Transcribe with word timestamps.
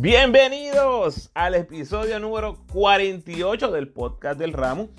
Bienvenidos 0.00 1.28
al 1.34 1.56
episodio 1.56 2.20
número 2.20 2.56
48 2.72 3.72
del 3.72 3.88
podcast 3.88 4.38
del 4.38 4.52
ramo. 4.52 4.90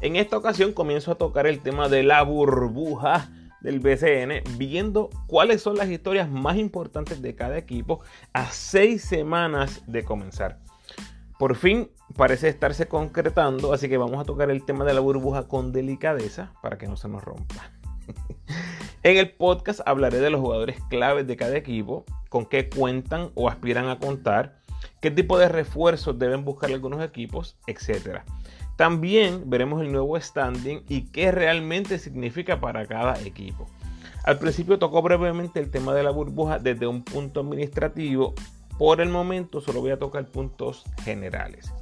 En 0.00 0.16
esta 0.16 0.36
ocasión 0.36 0.72
comienzo 0.72 1.12
a 1.12 1.14
tocar 1.14 1.46
el 1.46 1.60
tema 1.60 1.88
de 1.88 2.02
la 2.02 2.22
burbuja 2.22 3.30
del 3.60 3.78
BCN, 3.78 4.58
viendo 4.58 5.10
cuáles 5.28 5.62
son 5.62 5.76
las 5.76 5.88
historias 5.88 6.28
más 6.28 6.56
importantes 6.56 7.22
de 7.22 7.36
cada 7.36 7.56
equipo 7.56 8.00
a 8.32 8.50
seis 8.50 9.02
semanas 9.02 9.84
de 9.86 10.04
comenzar. 10.04 10.58
Por 11.38 11.54
fin 11.54 11.92
parece 12.16 12.48
estarse 12.48 12.88
concretando, 12.88 13.72
así 13.72 13.88
que 13.88 13.96
vamos 13.96 14.20
a 14.20 14.24
tocar 14.24 14.50
el 14.50 14.64
tema 14.64 14.84
de 14.84 14.94
la 14.94 15.00
burbuja 15.00 15.46
con 15.46 15.70
delicadeza 15.70 16.52
para 16.62 16.78
que 16.78 16.88
no 16.88 16.96
se 16.96 17.08
nos 17.08 17.22
rompa. 17.22 17.70
en 19.02 19.16
el 19.16 19.30
podcast 19.30 19.80
hablaré 19.86 20.18
de 20.18 20.30
los 20.30 20.40
jugadores 20.40 20.78
claves 20.88 21.26
de 21.26 21.36
cada 21.36 21.56
equipo, 21.56 22.04
con 22.28 22.46
qué 22.46 22.68
cuentan 22.68 23.30
o 23.34 23.48
aspiran 23.48 23.88
a 23.88 23.98
contar, 23.98 24.58
qué 25.00 25.10
tipo 25.10 25.38
de 25.38 25.48
refuerzos 25.48 26.18
deben 26.18 26.44
buscar 26.44 26.70
algunos 26.70 27.02
equipos, 27.04 27.56
etc. 27.66 28.20
También 28.76 29.48
veremos 29.48 29.82
el 29.82 29.92
nuevo 29.92 30.20
standing 30.20 30.82
y 30.88 31.06
qué 31.06 31.32
realmente 31.32 31.98
significa 31.98 32.60
para 32.60 32.86
cada 32.86 33.20
equipo. 33.22 33.66
Al 34.24 34.38
principio 34.38 34.78
tocó 34.78 35.00
brevemente 35.00 35.60
el 35.60 35.70
tema 35.70 35.94
de 35.94 36.02
la 36.02 36.10
burbuja 36.10 36.58
desde 36.58 36.86
un 36.86 37.02
punto 37.02 37.40
administrativo. 37.40 38.34
Por 38.78 39.00
el 39.00 39.08
momento 39.08 39.60
solo 39.60 39.80
voy 39.80 39.90
a 39.90 39.98
tocar 39.98 40.26
puntos 40.26 40.84
generales. 41.04 41.72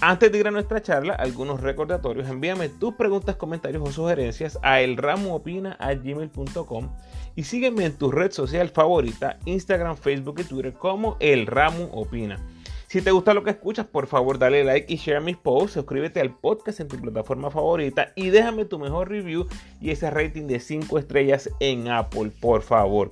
Antes 0.00 0.32
de 0.32 0.38
ir 0.38 0.48
a 0.48 0.50
nuestra 0.50 0.82
charla, 0.82 1.14
algunos 1.14 1.60
recordatorios. 1.60 2.28
Envíame 2.28 2.68
tus 2.68 2.94
preguntas, 2.94 3.36
comentarios 3.36 3.88
o 3.88 3.92
sugerencias 3.92 4.58
a 4.62 4.80
elramuopina.gmail.com 4.80 6.88
y 7.36 7.44
sígueme 7.44 7.86
en 7.86 7.96
tu 7.96 8.10
red 8.10 8.32
social 8.32 8.68
favorita, 8.68 9.38
Instagram, 9.44 9.96
Facebook 9.96 10.40
y 10.40 10.44
Twitter 10.44 10.74
como 10.74 11.16
El 11.20 11.46
Ramu 11.46 11.88
Opina. 11.92 12.38
Si 12.86 13.00
te 13.02 13.10
gusta 13.10 13.34
lo 13.34 13.42
que 13.42 13.50
escuchas, 13.50 13.86
por 13.86 14.06
favor 14.06 14.38
dale 14.38 14.62
like 14.62 14.92
y 14.92 14.96
share 14.96 15.20
mis 15.20 15.36
posts, 15.36 15.72
suscríbete 15.72 16.20
al 16.20 16.36
podcast 16.36 16.78
en 16.78 16.86
tu 16.86 16.96
plataforma 17.00 17.50
favorita 17.50 18.12
y 18.14 18.30
déjame 18.30 18.66
tu 18.66 18.78
mejor 18.78 19.08
review 19.08 19.48
y 19.80 19.90
ese 19.90 20.08
rating 20.10 20.46
de 20.46 20.60
5 20.60 20.96
estrellas 20.98 21.50
en 21.58 21.88
Apple, 21.88 22.30
por 22.40 22.62
favor. 22.62 23.10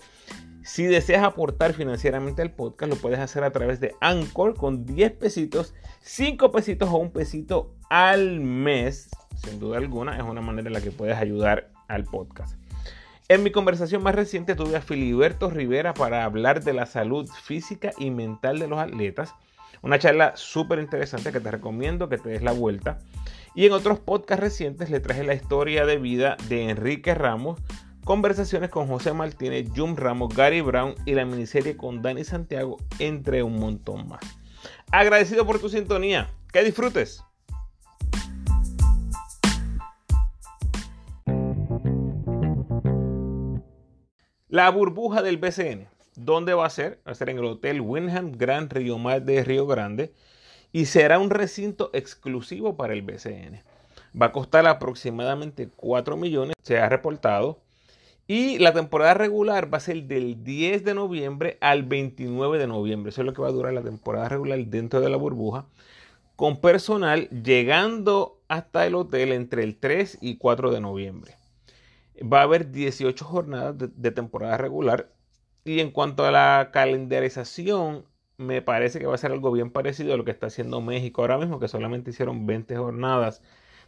Si 0.65 0.85
deseas 0.85 1.25
aportar 1.25 1.73
financieramente 1.73 2.41
al 2.41 2.53
podcast, 2.53 2.93
lo 2.93 2.99
puedes 2.99 3.19
hacer 3.19 3.43
a 3.43 3.51
través 3.51 3.81
de 3.81 3.95
Anchor 4.01 4.55
con 4.55 4.87
10 4.87 5.13
pesitos, 5.13 5.75
5 6.03 6.53
pesitos 6.53 6.89
o 6.89 6.99
un 6.99 7.11
pesito 7.11 7.75
al 7.91 8.41
mes. 8.41 9.11
Sin 9.37 9.59
duda 9.59 9.79
alguna, 9.79 10.17
es 10.17 10.23
una 10.23 10.41
manera 10.41 10.69
en 10.69 10.75
la 10.75 10.81
que 10.81 10.93
puedes 10.93 11.17
ayudar 11.17 11.71
al 11.89 12.05
podcast. 12.05 12.57
En 13.29 13.43
mi 13.43 13.51
conversación 13.51 14.03
más 14.03 14.15
reciente 14.15 14.55
tuve 14.55 14.77
a 14.77 14.83
Filiberto 14.83 15.51
Rivera 15.51 15.95
para 15.95 16.25
hablar 16.25 16.63
de 16.63 16.75
la 16.75 16.87
salud 16.87 17.29
física 17.29 17.91
y 17.99 18.11
mental 18.11 18.59
de 18.59 18.69
los 18.69 18.79
atletas. 18.79 19.35
Una 19.83 19.99
charla 19.99 20.37
súper 20.37 20.79
interesante 20.79 21.33
que 21.33 21.41
te 21.41 21.51
recomiendo 21.51 22.09
que 22.09 22.19
te 22.19 22.29
des 22.29 22.43
la 22.43 22.53
vuelta. 22.53 22.99
Y 23.55 23.67
en 23.67 23.73
otros 23.73 23.99
podcasts 23.99 24.43
recientes 24.43 24.91
le 24.91 25.01
traje 25.01 25.25
la 25.25 25.35
historia 25.35 25.87
de 25.87 25.99
vida 25.99 26.37
de 26.49 26.71
Enrique 26.71 27.15
Ramos, 27.15 27.61
conversaciones 28.05 28.71
con 28.71 28.89
José 28.89 29.13
Martínez, 29.13 29.69
Jum 29.75 29.97
Ramos, 29.97 30.35
Gary 30.35 30.61
Brown 30.61 30.95
y 31.07 31.15
la 31.15 31.25
miniserie 31.25 31.77
con 31.77 32.03
Dani 32.03 32.25
Santiago, 32.25 32.79
entre 32.99 33.43
un 33.43 33.59
montón 33.59 34.09
más. 34.09 34.21
Agradecido 34.91 35.47
por 35.47 35.59
tu 35.59 35.69
sintonía. 35.69 36.29
Que 36.53 36.63
disfrutes. 36.63 37.25
La 44.49 44.69
burbuja 44.69 45.23
del 45.23 45.39
BCN. 45.39 45.89
¿Dónde 46.15 46.53
va 46.53 46.67
a 46.67 46.71
ser? 46.71 47.01
Va 47.09 47.13
a 47.13 47.15
ser 47.15 47.31
en 47.31 47.39
el 47.39 47.47
Hotel 47.47 47.81
Wyndham 47.81 48.33
Grand 48.33 48.71
Rio 48.71 48.99
Mar 48.99 49.23
de 49.23 49.43
Río 49.43 49.67
Grande 49.67 50.13
y 50.73 50.85
será 50.85 51.19
un 51.19 51.31
recinto 51.31 51.89
exclusivo 51.95 52.77
para 52.77 52.93
el 52.93 53.01
BCN. 53.01 53.63
Va 54.21 54.27
a 54.27 54.33
costar 54.33 54.67
aproximadamente 54.67 55.71
4 55.75 56.19
millones, 56.19 56.55
se 56.63 56.79
ha 56.79 56.91
reportado. 56.91 57.62
Y 58.35 58.59
la 58.59 58.73
temporada 58.73 59.13
regular 59.13 59.71
va 59.71 59.77
a 59.77 59.81
ser 59.83 60.05
del 60.05 60.43
10 60.43 60.85
de 60.85 60.95
noviembre 60.95 61.59
al 61.61 61.83
29 61.83 62.57
de 62.57 62.67
noviembre. 62.67 63.11
Eso 63.11 63.21
es 63.21 63.27
lo 63.27 63.35
que 63.35 63.43
va 63.43 63.49
a 63.49 63.53
durar 63.53 63.75
la 63.75 63.83
temporada 63.83 64.31
regular 64.31 64.59
dentro 64.59 65.03
de 65.03 65.11
la 65.11 65.19
burbuja. 65.19 65.67
Con 66.35 66.63
personal 66.63 67.29
llegando 67.29 68.41
hasta 68.49 68.87
el 68.87 68.95
hotel 68.95 69.33
entre 69.33 69.65
el 69.65 69.77
3 69.77 70.17
y 70.23 70.39
4 70.39 70.71
de 70.71 70.81
noviembre. 70.81 71.37
Va 72.21 72.41
a 72.41 72.45
haber 72.45 72.71
18 72.71 73.23
jornadas 73.23 73.75
de, 73.79 74.11
temporada 74.13 74.57
regular. 74.57 75.13
Y 75.67 75.81
en 75.81 75.91
cuanto 75.91 76.25
a 76.25 76.31
la 76.31 76.71
calendarización, 76.73 78.07
me 78.39 78.63
parece 78.63 78.99
que 78.99 79.05
va 79.05 79.15
a 79.15 79.19
ser 79.19 79.33
algo 79.33 79.53
bien 79.53 79.71
parecido 79.71 80.15
a 80.15 80.17
lo 80.17 80.25
que 80.25 80.31
está 80.31 80.47
haciendo 80.47 80.81
México 80.81 81.21
ahora 81.21 81.37
mismo, 81.37 81.61
que 81.61 81.69
solamente 81.69 82.13
hicieron 82.13 82.47
20 82.47 82.79
jornadas 82.79 83.43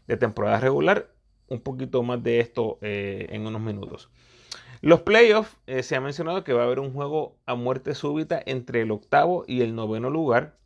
de 0.06 0.18
temporada 0.18 0.60
regular. 0.60 1.08
Un 1.48 1.62
poquito 1.62 2.02
más 2.02 2.22
de 2.22 2.40
esto 2.40 2.76
eh, 2.82 3.28
en 3.30 3.46
unos 3.46 3.62
minutos. 3.62 4.10
Los 4.84 5.00
playoffs, 5.00 5.56
eh, 5.66 5.82
se 5.82 5.96
ha 5.96 6.00
mencionado 6.02 6.44
que 6.44 6.52
va 6.52 6.60
a 6.60 6.66
haber 6.66 6.78
un 6.78 6.92
juego 6.92 7.38
a 7.46 7.54
muerte 7.54 7.94
súbita 7.94 8.42
entre 8.44 8.82
el 8.82 8.90
octavo 8.90 9.46
y 9.46 9.62
el 9.62 9.74
noveno 9.74 10.10
lugar. 10.10 10.58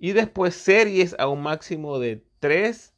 Y 0.00 0.14
después 0.14 0.56
series 0.56 1.14
a 1.20 1.28
un 1.28 1.44
máximo 1.44 2.00
de 2.00 2.24
3, 2.40 2.92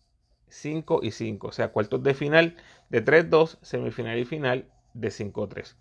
5 0.48 1.00
y 1.02 1.10
5. 1.10 1.48
O 1.48 1.52
sea, 1.52 1.68
cuartos 1.68 2.02
de 2.02 2.14
final 2.14 2.56
de 2.88 3.04
3-2, 3.04 3.58
semifinal 3.60 4.18
y 4.18 4.24
final 4.24 4.72
de 4.94 5.08
5-3. 5.08 5.76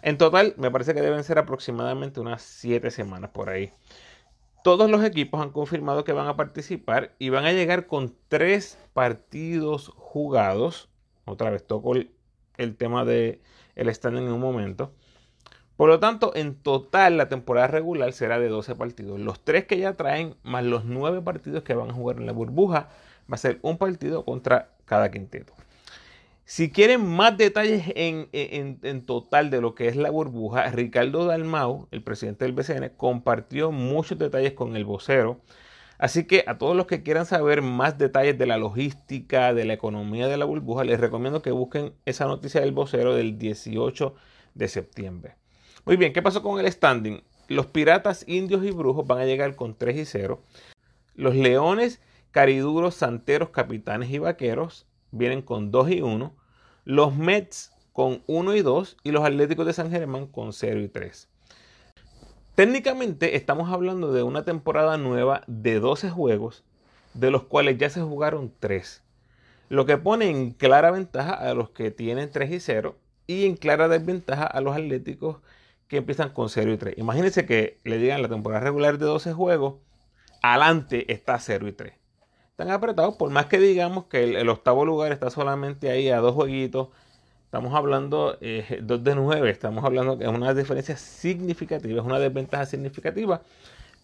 En 0.00 0.16
total, 0.16 0.54
me 0.56 0.70
parece 0.70 0.94
que 0.94 1.02
deben 1.02 1.22
ser 1.22 1.38
aproximadamente 1.38 2.18
unas 2.18 2.40
7 2.40 2.90
semanas 2.90 3.28
por 3.32 3.50
ahí. 3.50 3.72
Todos 4.64 4.90
los 4.90 5.04
equipos 5.04 5.42
han 5.42 5.50
confirmado 5.50 6.04
que 6.04 6.14
van 6.14 6.28
a 6.28 6.36
participar 6.36 7.14
y 7.18 7.28
van 7.28 7.44
a 7.44 7.52
llegar 7.52 7.86
con 7.86 8.16
3 8.28 8.78
partidos 8.94 9.88
jugados. 9.96 10.88
Otra 11.26 11.50
vez 11.50 11.66
toco 11.66 11.94
el, 11.94 12.10
el 12.56 12.74
tema 12.74 13.04
de 13.04 13.42
el 13.78 13.94
standing 13.94 14.24
en 14.24 14.32
un 14.32 14.40
momento. 14.40 14.92
Por 15.76 15.88
lo 15.88 16.00
tanto, 16.00 16.32
en 16.34 16.56
total 16.56 17.16
la 17.16 17.28
temporada 17.28 17.68
regular 17.68 18.12
será 18.12 18.40
de 18.40 18.48
12 18.48 18.74
partidos. 18.74 19.20
Los 19.20 19.44
3 19.44 19.64
que 19.64 19.78
ya 19.78 19.94
traen, 19.94 20.34
más 20.42 20.64
los 20.64 20.84
9 20.84 21.22
partidos 21.22 21.62
que 21.62 21.74
van 21.74 21.90
a 21.90 21.94
jugar 21.94 22.16
en 22.16 22.26
la 22.26 22.32
burbuja, 22.32 22.88
va 23.30 23.34
a 23.34 23.38
ser 23.38 23.60
un 23.62 23.78
partido 23.78 24.24
contra 24.24 24.70
cada 24.84 25.10
quinteto. 25.10 25.54
Si 26.44 26.72
quieren 26.72 27.06
más 27.06 27.36
detalles 27.36 27.92
en, 27.94 28.28
en, 28.32 29.06
total 29.06 29.50
de 29.50 29.60
lo 29.60 29.74
que 29.74 29.86
es 29.86 29.96
la 29.96 30.10
burbuja, 30.10 30.68
Ricardo 30.70 31.26
Dalmau, 31.26 31.86
el 31.90 32.02
presidente 32.02 32.44
del 32.44 32.54
BCN, 32.54 32.96
compartió 32.96 33.70
muchos 33.70 34.18
detalles 34.18 34.54
con 34.54 34.74
el 34.74 34.84
vocero 34.84 35.40
Así 35.98 36.24
que 36.26 36.44
a 36.46 36.58
todos 36.58 36.76
los 36.76 36.86
que 36.86 37.02
quieran 37.02 37.26
saber 37.26 37.60
más 37.60 37.98
detalles 37.98 38.38
de 38.38 38.46
la 38.46 38.56
logística, 38.56 39.52
de 39.52 39.64
la 39.64 39.74
economía 39.74 40.28
de 40.28 40.36
la 40.36 40.44
burbuja, 40.44 40.84
les 40.84 41.00
recomiendo 41.00 41.42
que 41.42 41.50
busquen 41.50 41.92
esa 42.06 42.26
noticia 42.26 42.60
del 42.60 42.72
vocero 42.72 43.14
del 43.14 43.36
18 43.36 44.14
de 44.54 44.68
septiembre. 44.68 45.34
Muy 45.84 45.96
bien, 45.96 46.12
¿qué 46.12 46.22
pasó 46.22 46.40
con 46.42 46.60
el 46.60 46.70
standing? 46.70 47.22
Los 47.48 47.66
piratas 47.66 48.24
indios 48.28 48.64
y 48.64 48.70
brujos 48.70 49.06
van 49.06 49.18
a 49.18 49.24
llegar 49.24 49.56
con 49.56 49.74
3 49.74 49.96
y 49.96 50.04
0. 50.04 50.40
Los 51.16 51.34
leones, 51.34 52.00
cariduros, 52.30 52.94
santeros, 52.94 53.50
capitanes 53.50 54.10
y 54.10 54.18
vaqueros 54.18 54.86
vienen 55.10 55.42
con 55.42 55.72
2 55.72 55.90
y 55.90 56.00
1. 56.02 56.32
Los 56.84 57.16
Mets 57.16 57.72
con 57.92 58.22
1 58.28 58.54
y 58.54 58.62
2 58.62 58.98
y 59.02 59.10
los 59.10 59.24
Atléticos 59.24 59.66
de 59.66 59.72
San 59.72 59.90
Germán 59.90 60.26
con 60.26 60.52
0 60.52 60.80
y 60.80 60.88
3. 60.88 61.28
Técnicamente 62.58 63.36
estamos 63.36 63.70
hablando 63.70 64.12
de 64.12 64.24
una 64.24 64.44
temporada 64.44 64.96
nueva 64.96 65.44
de 65.46 65.78
12 65.78 66.10
juegos, 66.10 66.64
de 67.14 67.30
los 67.30 67.44
cuales 67.44 67.78
ya 67.78 67.88
se 67.88 68.00
jugaron 68.00 68.52
3. 68.58 69.00
Lo 69.68 69.86
que 69.86 69.96
pone 69.96 70.28
en 70.28 70.50
clara 70.50 70.90
ventaja 70.90 71.34
a 71.34 71.54
los 71.54 71.70
que 71.70 71.92
tienen 71.92 72.32
3 72.32 72.50
y 72.50 72.58
0 72.58 72.96
y 73.28 73.46
en 73.46 73.54
clara 73.54 73.86
desventaja 73.86 74.42
a 74.42 74.60
los 74.60 74.74
atléticos 74.74 75.36
que 75.86 75.98
empiezan 75.98 76.30
con 76.30 76.48
0 76.48 76.72
y 76.72 76.76
3. 76.78 76.98
Imagínense 76.98 77.46
que 77.46 77.78
le 77.84 77.96
digan 77.98 78.22
la 78.22 78.28
temporada 78.28 78.64
regular 78.64 78.98
de 78.98 79.06
12 79.06 79.34
juegos, 79.34 79.74
adelante 80.42 81.12
está 81.12 81.38
0 81.38 81.68
y 81.68 81.72
3. 81.72 81.94
Están 82.50 82.72
apretados, 82.72 83.14
por 83.14 83.30
más 83.30 83.46
que 83.46 83.60
digamos 83.60 84.06
que 84.06 84.24
el, 84.24 84.48
octavo 84.48 84.84
lugar 84.84 85.12
está 85.12 85.30
solamente 85.30 85.90
ahí 85.90 86.08
a 86.08 86.18
dos 86.18 86.34
jueguitos 86.34 86.88
Estamos 87.48 87.74
hablando 87.74 88.36
eh, 88.42 88.80
2 88.82 89.04
de 89.04 89.14
9, 89.14 89.48
estamos 89.48 89.82
hablando 89.82 90.18
que 90.18 90.24
es 90.24 90.30
una 90.30 90.52
diferencia 90.52 90.98
significativa, 90.98 91.98
es 91.98 92.06
una 92.06 92.18
desventaja 92.18 92.66
significativa, 92.66 93.40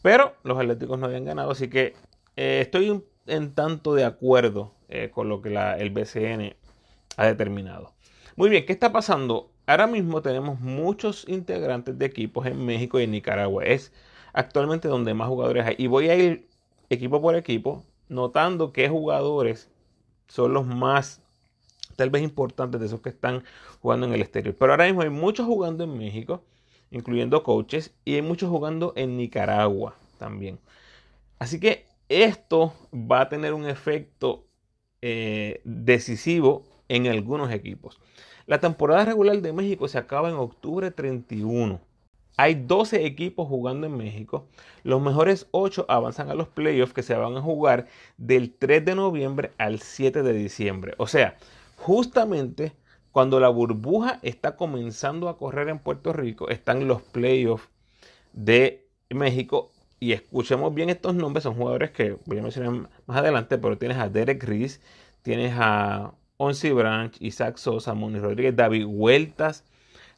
pero 0.01 0.33
los 0.45 0.57
Atléticos 0.59 0.99
no 0.99 1.05
habían 1.05 1.27
ganado, 1.27 1.51
así 1.51 1.69
que 1.69 1.93
eh, 2.37 2.61
estoy 2.63 3.05
en 3.27 3.53
tanto 3.53 3.95
de 3.95 4.07
acuerdo 4.07 4.73
eh, 4.89 5.11
con 5.13 5.29
lo 5.29 5.43
que 5.43 5.51
el 5.51 5.91
BCN 5.91 6.57
ha 7.19 7.27
determinado. 7.27 7.93
Muy 8.35 8.49
bien, 8.49 8.65
¿qué 8.65 8.73
está 8.73 8.93
pasando? 8.93 9.51
Ahora 9.67 9.89
mismo 9.89 10.23
tenemos 10.23 10.59
muchos 10.61 11.29
integrantes 11.29 11.99
de 11.99 12.07
equipos 12.07 12.47
en 12.47 12.65
México 12.65 12.99
y 12.99 13.03
en 13.03 13.11
Nicaragua. 13.11 13.63
Es 13.65 13.93
actualmente 14.33 14.89
donde 14.89 15.13
más 15.13 15.29
jugadores 15.29 15.67
hay. 15.67 15.75
Y 15.77 15.87
voy 15.87 16.09
a 16.09 16.15
ir 16.15 16.49
equipo 16.89 17.21
por 17.21 17.37
equipo, 17.37 17.85
notando 18.09 18.73
qué 18.73 18.89
jugadores 18.89 19.71
son 20.29 20.55
los 20.55 20.67
más 20.67 21.21
tal 21.95 22.11
vez 22.11 22.23
importantes 22.23 22.81
de 22.81 22.87
esos 22.87 23.01
que 23.01 23.09
están 23.11 23.45
jugando 23.81 24.07
en 24.07 24.15
el 24.15 24.23
exterior. 24.23 24.55
Pero 24.59 24.73
ahora 24.73 24.87
mismo 24.87 25.03
hay 25.03 25.11
muchos 25.11 25.47
jugando 25.47 25.85
en 25.85 25.97
México, 25.97 26.43
incluyendo 26.91 27.43
coaches, 27.43 27.95
y 28.05 28.15
hay 28.15 28.23
muchos 28.23 28.51
jugando 28.51 28.93
en 28.97 29.17
Nicaragua. 29.17 29.97
también. 30.19 30.59
Así 31.39 31.61
que 31.61 31.87
esto 32.09 32.73
va 32.93 33.23
a 33.23 33.29
tener 33.29 33.53
un 33.55 33.67
efecto 33.67 34.47
eh, 35.03 35.61
decisivo 35.65 36.65
en 36.89 37.07
algunos 37.07 37.51
equipos. 37.51 38.01
La 38.47 38.61
temporada 38.61 39.05
regular 39.05 39.41
de 39.41 39.53
México 39.53 39.89
se 39.89 39.99
acaba 39.99 40.29
en 40.29 40.37
octubre 40.37 40.91
31. 40.91 41.81
Hay 42.37 42.55
12 42.55 43.07
equipos 43.07 43.49
jugando 43.49 43.87
en 43.87 43.97
México. 43.97 44.47
Los 44.83 45.01
mejores 45.01 45.47
8 45.53 45.87
avanzan 45.89 46.31
a 46.31 46.35
los 46.35 46.49
playoffs 46.49 46.93
que 46.93 47.03
se 47.03 47.15
van 47.15 47.37
a 47.37 47.41
jugar 47.41 47.87
del 48.17 48.53
3 48.53 48.85
de 48.85 48.95
noviembre 48.95 49.53
al 49.57 49.81
7 49.81 50.23
de 50.23 50.33
diciembre. 50.33 50.95
O 50.99 51.07
sea, 51.07 51.37
justamente 51.77 52.73
cuando 53.13 53.39
la 53.41 53.49
burbuja 53.49 54.19
está 54.23 54.57
comenzando 54.57 55.29
a 55.29 55.39
correr 55.39 55.69
en 55.69 55.79
Puerto 55.79 56.13
Rico, 56.13 56.49
están 56.49 56.89
los 56.89 57.03
playoffs 57.03 57.69
de 58.33 58.89
México. 59.11 59.71
Y 60.01 60.13
escuchemos 60.13 60.75
bien 60.75 60.91
estos 60.91 61.15
nombres, 61.15 61.45
son 61.45 61.55
jugadores 61.55 61.93
que 61.93 62.19
voy 62.27 62.39
a 62.39 62.43
mencionar 62.43 62.91
más 63.07 63.17
adelante, 63.17 63.57
pero 63.59 63.79
tienes 63.79 63.99
a 63.99 64.09
Derek 64.09 64.43
Reese, 64.43 64.81
tienes 65.23 65.55
a 65.57 66.13
Onsi 66.37 66.73
Branch, 66.73 67.17
Isaac 67.21 67.57
Sosa, 67.57 67.95
Moni 67.95 68.19
Rodríguez, 68.19 68.55
David 68.55 68.85
Hueltas, 68.87 69.65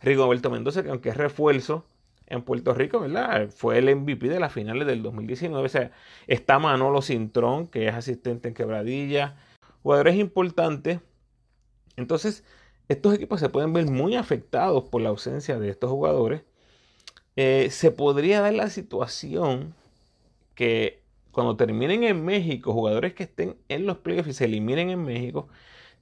Rigoberto 0.02 0.50
Mendoza, 0.50 0.82
que 0.82 0.90
aunque 0.90 1.10
es 1.10 1.16
refuerzo 1.16 1.84
en 2.26 2.42
Puerto 2.42 2.74
Rico, 2.74 3.00
¿verdad? 3.00 3.48
Fue 3.50 3.78
el 3.78 3.94
MVP 3.94 4.28
de 4.28 4.40
las 4.40 4.52
finales 4.52 4.86
del 4.86 5.02
2019. 5.02 5.64
O 5.64 5.68
sea, 5.68 5.92
está 6.26 6.58
Manolo 6.58 7.02
Cintrón, 7.02 7.66
que 7.68 7.88
es 7.88 7.94
asistente 7.94 8.48
en 8.48 8.54
quebradilla. 8.54 9.36
Jugadores 9.82 10.16
importantes. 10.16 11.00
Entonces, 11.96 12.44
estos 12.88 13.14
equipos 13.14 13.40
se 13.40 13.48
pueden 13.48 13.72
ver 13.72 13.86
muy 13.86 14.16
afectados 14.16 14.84
por 14.84 15.02
la 15.02 15.10
ausencia 15.10 15.58
de 15.58 15.70
estos 15.70 15.90
jugadores. 15.90 16.42
Eh, 17.36 17.68
se 17.70 17.90
podría 17.90 18.40
dar 18.40 18.54
la 18.54 18.70
situación 18.70 19.74
que 20.54 21.02
cuando 21.32 21.56
terminen 21.56 22.04
en 22.04 22.24
México, 22.24 22.72
jugadores 22.72 23.14
que 23.14 23.24
estén 23.24 23.56
en 23.68 23.86
los 23.86 23.98
playoffs 23.98 24.30
y 24.30 24.32
se 24.32 24.46
eliminen 24.46 24.90
en 24.90 25.04
México, 25.04 25.48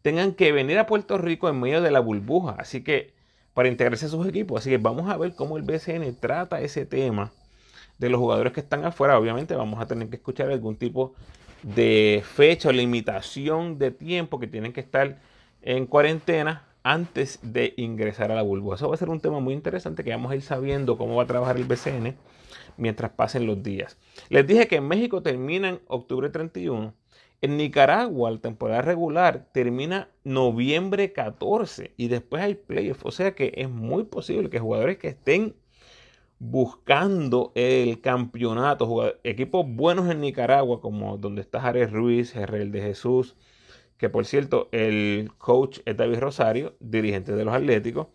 tengan 0.03 0.35
que 0.35 0.53
venir 0.53 0.79
a 0.79 0.87
Puerto 0.87 1.19
Rico 1.19 1.49
en 1.49 1.59
medio 1.61 1.83
de 1.83 1.91
la 1.91 2.01
burbuja. 2.01 2.57
Así 2.59 2.85
que 2.85 3.15
para 3.55 3.69
integrarse 3.69 4.07
a 4.07 4.09
sus 4.09 4.27
equipos. 4.27 4.61
Así 4.61 4.71
que 4.71 4.79
vamos 4.79 5.11
a 5.11 5.17
ver 5.17 5.35
cómo 5.35 5.57
el 5.57 5.63
BCN 5.63 6.17
trata 6.21 6.61
ese 6.61 6.85
tema 6.85 7.33
de 7.99 8.11
los 8.11 8.21
jugadores 8.21 8.53
que 8.53 8.61
están 8.61 8.85
afuera. 8.85 9.19
Obviamente 9.19 9.55
vamos 9.55 9.81
a 9.81 9.87
tener 9.87 10.09
que 10.09 10.17
escuchar 10.17 10.51
algún 10.51 10.77
tipo 10.77 11.15
de 11.63 12.23
fecha 12.25 12.69
o 12.69 12.73
limitación 12.73 13.79
de 13.79 13.91
tiempo 13.93 14.39
que 14.39 14.47
tienen 14.47 14.73
que 14.73 14.81
estar 14.81 15.19
en 15.65 15.87
cuarentena 15.87 16.65
antes 16.83 17.39
de 17.43 17.75
ingresar 17.77 18.31
a 18.31 18.35
la 18.35 18.43
burbuja. 18.43 18.77
Eso 18.77 18.89
va 18.89 18.95
a 18.95 18.99
ser 18.99 19.09
un 19.09 19.21
tema 19.21 19.41
muy 19.41 19.55
interesante 19.55 20.05
que 20.05 20.11
vamos 20.11 20.31
a 20.31 20.37
ir 20.37 20.43
sabiendo 20.43 20.97
cómo 20.97 21.17
va 21.17 21.25
a 21.25 21.27
trabajar 21.27 21.57
el 21.57 21.65
BCN 21.65 22.15
mientras 22.77 23.11
pasen 23.13 23.47
los 23.47 23.63
días. 23.63 23.99
Les 24.29 24.47
dije 24.47 24.69
que 24.69 24.77
en 24.77 24.87
México 24.87 25.23
termina 25.23 25.71
en 25.71 25.81
octubre 25.89 26.29
31 26.29 26.95
en 27.45 27.59
Nicaragua, 27.59 28.31
la 28.31 28.39
temporada 28.39 28.81
regular 28.81 29.49
termina 29.53 30.09
noviembre 30.25 31.13
14 31.13 31.93
y 31.99 32.09
después 32.09 32.43
hay 32.43 32.55
playoffs. 32.55 33.05
O 33.05 33.11
sea 33.11 33.35
que 33.35 33.53
es 33.57 33.69
muy 33.69 34.05
posible 34.05 34.49
que 34.49 34.61
jugadores 34.61 34.97
que 34.97 35.09
estén 35.09 35.55
buscando 36.39 37.53
el 37.55 38.01
campeonato, 38.01 39.15
equipos 39.25 39.67
buenos 39.69 40.11
en 40.11 40.23
Nicaragua, 40.23 40.81
como 40.81 41.19
donde 41.19 41.43
está 41.43 41.61
Jared 41.61 41.91
Ruiz, 41.91 42.33
Gerrel 42.33 42.73
de 42.73 42.81
Jesús, 42.81 43.37
que 44.05 44.11
por 44.11 44.27
cierto, 44.27 44.69
el 44.71 45.31
coach 45.39 45.79
es 45.87 45.97
David 45.97 46.19
Rosario, 46.19 46.77
dirigente 46.79 47.35
de 47.35 47.43
los 47.43 47.55
Atléticos. 47.55 48.09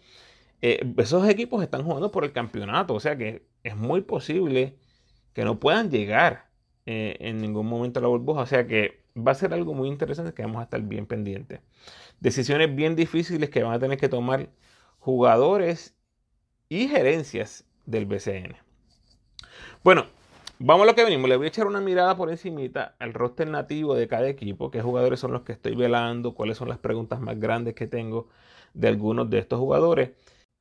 Eh, 0.62 0.94
esos 0.98 1.28
equipos 1.28 1.64
están 1.64 1.84
jugando 1.84 2.12
por 2.12 2.24
el 2.26 2.32
campeonato, 2.32 2.94
o 2.94 3.00
sea 3.00 3.18
que 3.18 3.48
es 3.64 3.76
muy 3.76 4.02
posible 4.02 4.78
que 5.34 5.44
no 5.44 5.60
puedan 5.60 5.90
llegar 5.90 6.52
eh, 6.86 7.18
en 7.22 7.40
ningún 7.40 7.66
momento 7.66 7.98
a 8.00 8.04
la 8.04 8.08
burbuja. 8.08 8.42
O 8.42 8.46
sea 8.46 8.68
que 8.68 9.02
va 9.18 9.32
a 9.32 9.36
ser 9.36 9.52
algo 9.52 9.74
muy 9.74 9.90
interesante 9.90 10.32
que 10.32 10.44
vamos 10.44 10.60
a 10.60 10.66
estar 10.66 10.80
bien 10.80 11.08
pendientes. 11.08 11.62
Decisiones 12.20 12.76
bien 12.76 12.96
difíciles 12.96 13.50
que 13.50 13.64
van 13.64 13.74
a 13.74 13.80
tener 13.80 13.98
que 13.98 14.10
tomar 14.10 14.50
jugadores 15.00 15.98
y 16.70 16.88
gerencias 16.88 17.66
del 17.88 18.06
BCN. 18.06 18.58
Bueno, 19.84 20.06
vamos 20.60 20.84
a 20.84 20.88
lo 20.88 20.96
que 20.96 21.04
venimos. 21.04 21.30
Le 21.30 21.38
voy 21.38 21.46
a 21.46 21.50
echar 21.50 21.68
una 21.68 21.82
mirada 21.82 22.16
por 22.16 22.30
encimita 22.30 22.96
al 23.00 23.14
roster 23.14 23.48
nativo 23.48 23.96
de 23.96 24.08
cada 24.08 24.28
equipo, 24.30 24.72
qué 24.72 24.82
jugadores 24.82 25.20
son 25.20 25.32
los 25.34 25.42
que 25.42 25.54
estoy 25.54 25.76
velando, 25.76 26.34
cuáles 26.36 26.58
son 26.58 26.70
las 26.70 26.78
preguntas 26.78 27.20
más 27.20 27.40
grandes 27.40 27.74
que 27.76 27.88
tengo 27.88 28.28
de 28.74 28.88
algunos 28.88 29.30
de 29.30 29.40
estos 29.40 29.60
jugadores. 29.60 30.12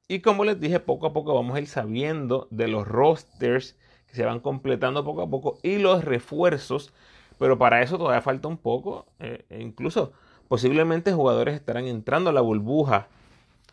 Y 0.09 0.21
como 0.21 0.45
les 0.45 0.59
dije, 0.59 0.81
poco 0.81 1.07
a 1.07 1.13
poco 1.13 1.35
vamos 1.35 1.57
a 1.57 1.61
ir 1.61 1.67
sabiendo 1.67 2.49
de 2.51 2.69
los 2.69 2.89
rosters 2.89 3.77
que 4.07 4.15
se 4.15 4.25
van 4.25 4.41
completando 4.41 5.05
poco 5.05 5.23
a 5.23 5.29
poco 5.29 5.59
y 5.63 5.79
los 5.79 6.05
refuerzos 6.05 6.93
pero 7.39 7.59
para 7.59 7.83
eso 7.83 7.99
todavía 7.99 8.21
falta 8.21 8.49
un 8.49 8.59
poco. 8.59 9.07
Eh, 9.21 9.45
e 9.49 9.63
incluso 9.63 10.13
posiblemente 10.49 11.13
jugadores 11.13 11.55
estarán 11.55 11.87
entrando 11.87 12.31
a 12.31 12.33
la 12.33 12.41
burbuja 12.41 13.09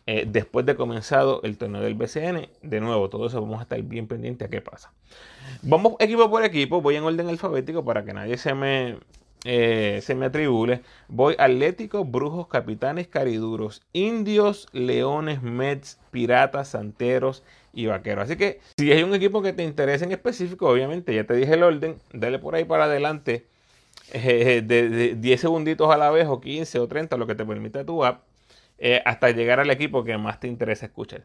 eh, 0.06 0.24
después 0.26 0.64
de 0.64 0.76
comenzado 0.76 1.40
el 1.42 1.58
torneo 1.58 1.82
del 1.82 1.94
BCN. 1.94 2.48
De 2.62 2.80
nuevo, 2.80 3.08
todo 3.10 3.26
eso 3.26 3.40
vamos 3.40 3.58
a 3.58 3.62
estar 3.62 3.80
bien 3.82 4.06
pendientes 4.06 4.46
a 4.46 4.50
qué 4.50 4.60
pasa. 4.60 4.92
Vamos 5.62 5.94
equipo 5.98 6.30
por 6.30 6.44
equipo. 6.44 6.80
Voy 6.80 6.96
en 6.96 7.04
orden 7.04 7.28
alfabético 7.28 7.84
para 7.84 8.04
que 8.04 8.12
nadie 8.12 8.36
se 8.36 8.54
me, 8.54 8.98
eh, 9.44 10.00
se 10.02 10.14
me 10.14 10.26
atribule. 10.26 10.82
Voy 11.08 11.34
Atlético, 11.38 12.04
Brujos, 12.04 12.46
Capitanes, 12.46 13.08
Cariduros, 13.08 13.82
Indios, 13.92 14.68
Leones, 14.72 15.42
Mets, 15.42 15.98
Piratas, 16.10 16.68
Santeros 16.68 17.42
y 17.72 17.86
Vaqueros. 17.86 18.24
Así 18.24 18.36
que 18.36 18.60
si 18.78 18.92
hay 18.92 19.02
un 19.02 19.14
equipo 19.14 19.42
que 19.42 19.52
te 19.52 19.64
interesa 19.64 20.04
en 20.04 20.12
específico, 20.12 20.68
obviamente 20.68 21.14
ya 21.14 21.24
te 21.24 21.34
dije 21.34 21.54
el 21.54 21.62
orden, 21.62 21.96
dale 22.12 22.38
por 22.38 22.54
ahí 22.54 22.64
para 22.64 22.84
adelante 22.84 23.44
eh, 24.12 24.62
de, 24.64 25.16
10 25.16 25.40
segunditos 25.40 25.90
a 25.92 25.96
la 25.96 26.10
vez 26.10 26.26
o 26.28 26.40
15 26.40 26.78
o 26.78 26.86
30, 26.86 27.16
lo 27.16 27.26
que 27.26 27.34
te 27.34 27.44
permite 27.44 27.84
tu 27.84 28.04
app, 28.04 28.22
eh, 28.78 29.02
hasta 29.04 29.30
llegar 29.30 29.60
al 29.60 29.70
equipo 29.70 30.04
que 30.04 30.16
más 30.18 30.40
te 30.40 30.48
interesa 30.48 30.86
escuchar. 30.86 31.24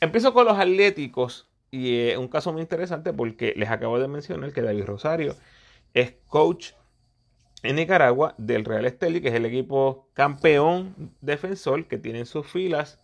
Empiezo 0.00 0.32
con 0.32 0.46
los 0.46 0.58
atléticos 0.58 1.48
y 1.70 2.08
es 2.08 2.18
un 2.18 2.28
caso 2.28 2.52
muy 2.52 2.62
interesante 2.62 3.12
porque 3.12 3.54
les 3.56 3.70
acabo 3.70 3.98
de 3.98 4.08
mencionar 4.08 4.52
que 4.52 4.62
David 4.62 4.84
Rosario 4.84 5.34
es 5.94 6.14
coach 6.28 6.72
en 7.62 7.76
Nicaragua 7.76 8.34
del 8.38 8.64
Real 8.64 8.84
Esteli, 8.84 9.20
que 9.20 9.28
es 9.28 9.34
el 9.34 9.46
equipo 9.46 10.08
campeón 10.12 10.94
defensor 11.20 11.86
que 11.86 11.98
tiene 11.98 12.20
en 12.20 12.26
sus 12.26 12.46
filas 12.46 12.98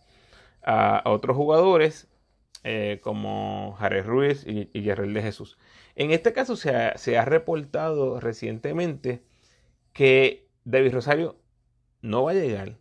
a, 0.63 1.01
otros 1.05 1.35
jugadores 1.35 2.07
eh, 2.63 2.99
como 3.01 3.75
Jared 3.79 4.05
Ruiz 4.05 4.45
y, 4.47 4.69
y 4.73 4.81
de 4.81 5.21
Jesús. 5.21 5.57
En 5.95 6.11
este 6.11 6.33
caso 6.33 6.55
se 6.55 6.71
ha, 7.17 7.25
reportado 7.25 8.19
recientemente 8.19 9.23
que 9.91 10.47
David 10.63 10.93
Rosario 10.93 11.37
no 12.01 12.23
va 12.23 12.31
a 12.31 12.35
llegar 12.35 12.77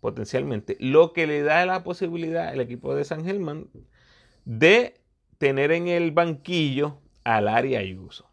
potencialmente, 0.00 0.76
lo 0.80 1.12
que 1.12 1.26
le 1.26 1.42
da 1.42 1.66
la 1.66 1.84
posibilidad 1.84 2.48
al 2.48 2.60
equipo 2.60 2.94
de 2.94 3.04
San 3.04 3.24
Germán 3.24 3.68
de 4.44 5.00
tener 5.38 5.70
en 5.72 5.88
el 5.88 6.12
banquillo 6.12 7.00
al 7.24 7.48
área 7.48 7.80
Ayuso. 7.80 8.30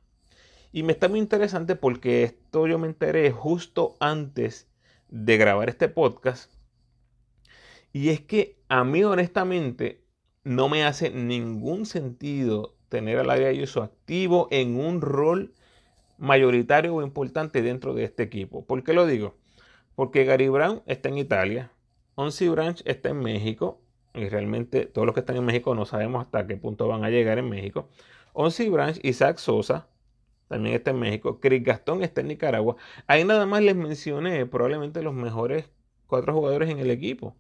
Y 0.72 0.84
me 0.84 0.94
está 0.94 1.10
muy 1.10 1.20
interesante 1.20 1.76
porque 1.76 2.24
esto 2.24 2.66
yo 2.66 2.80
me 2.80 2.88
enteré 2.88 3.32
justo 3.32 3.96
antes 4.00 4.68
de 5.10 5.38
grabar 5.38 5.70
este 5.70 5.90
podcast. 5.90 6.52
Y 7.92 8.10
es 8.10 8.22
que 8.22 8.58
a 8.70 8.84
mí 8.84 9.04
honestamente 9.04 10.03
no 10.44 10.70
me 10.70 10.84
hace 10.84 11.10
ningún 11.10 11.86
sentido 11.86 12.76
tener 12.90 13.18
al 13.18 13.30
área 13.30 13.48
de 13.48 13.70
activo 13.82 14.48
en 14.52 14.80
un 14.80 15.02
rol 15.02 15.54
mayoritario 16.18 16.96
o 16.96 17.02
importante 17.02 17.62
dentro 17.62 17.94
de 17.94 18.04
este 18.04 18.24
equipo. 18.24 18.66
¿Por 18.66 18.84
qué 18.84 18.94
lo 18.94 19.06
digo? 19.06 19.36
Porque 19.96 20.26
Gary 20.26 20.50
Brown 20.50 20.82
está 20.86 21.10
en 21.10 21.18
Italia, 21.18 21.72
Onsi 22.16 22.50
Branch 22.50 22.82
está 22.86 23.10
en 23.10 23.20
México, 23.20 23.82
y 24.14 24.30
realmente 24.30 24.86
todos 24.86 25.06
los 25.06 25.14
que 25.14 25.22
están 25.22 25.38
en 25.38 25.46
México 25.46 25.74
no 25.74 25.86
sabemos 25.86 26.24
hasta 26.24 26.46
qué 26.46 26.56
punto 26.58 26.88
van 26.88 27.04
a 27.04 27.10
llegar 27.10 27.40
en 27.40 27.50
México. 27.50 27.90
Onsi 28.34 28.70
Branch, 28.70 29.00
Isaac 29.04 29.38
Sosa, 29.38 29.88
también 30.48 30.76
está 30.76 30.92
en 30.92 31.00
México. 31.00 31.40
Chris 31.40 31.64
Gastón 31.64 32.04
está 32.04 32.22
en 32.22 32.28
Nicaragua. 32.28 32.76
Ahí 33.08 33.24
nada 33.24 33.46
más 33.46 33.62
les 33.64 33.76
mencioné 33.76 34.46
probablemente 34.46 35.02
los 35.02 35.14
mejores 35.14 35.70
cuatro 36.08 36.34
jugadores 36.34 36.70
en 36.70 36.80
el 36.80 36.92
equipo. 36.92 37.36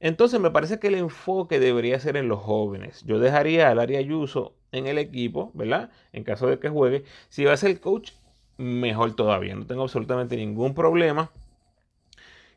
Entonces 0.00 0.40
me 0.40 0.50
parece 0.50 0.78
que 0.78 0.88
el 0.88 0.94
enfoque 0.96 1.58
debería 1.58 1.98
ser 2.00 2.16
en 2.16 2.28
los 2.28 2.40
jóvenes. 2.40 3.02
Yo 3.06 3.18
dejaría 3.18 3.70
al 3.70 3.78
área 3.78 3.98
Ayuso 3.98 4.54
en 4.72 4.86
el 4.86 4.98
equipo, 4.98 5.50
¿verdad? 5.54 5.90
En 6.12 6.24
caso 6.24 6.46
de 6.48 6.58
que 6.58 6.68
juegue. 6.68 7.04
Si 7.28 7.44
va 7.44 7.52
a 7.52 7.56
ser 7.56 7.70
el 7.70 7.80
coach, 7.80 8.12
mejor 8.58 9.14
todavía. 9.16 9.54
No 9.54 9.66
tengo 9.66 9.82
absolutamente 9.82 10.36
ningún 10.36 10.74
problema. 10.74 11.30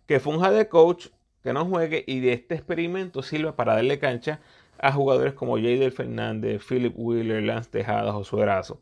Que 0.05 0.19
funja 0.19 0.51
de 0.51 0.67
coach, 0.67 1.08
que 1.43 1.53
no 1.53 1.65
juegue 1.65 2.03
y 2.08 2.19
de 2.19 2.34
este 2.34 2.55
experimento 2.55 3.24
sirva 3.24 3.55
para 3.55 3.75
darle 3.75 4.00
cancha 4.00 4.41
a 4.77 4.91
jugadores 4.91 5.34
como 5.34 5.55
Jadel 5.55 5.91
Fernández, 5.91 6.63
Philip 6.67 6.93
Wheeler, 6.96 7.43
Lance 7.43 7.69
Tejada, 7.69 8.12
Josué 8.13 8.43
Erazo. 8.43 8.81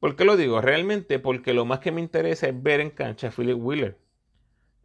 ¿Por 0.00 0.16
qué 0.16 0.24
lo 0.24 0.36
digo? 0.36 0.60
Realmente 0.60 1.18
porque 1.18 1.54
lo 1.54 1.64
más 1.64 1.80
que 1.80 1.92
me 1.92 2.00
interesa 2.00 2.48
es 2.48 2.62
ver 2.62 2.80
en 2.80 2.90
cancha 2.90 3.28
a 3.28 3.30
Philip 3.30 3.58
Wheeler. 3.58 3.96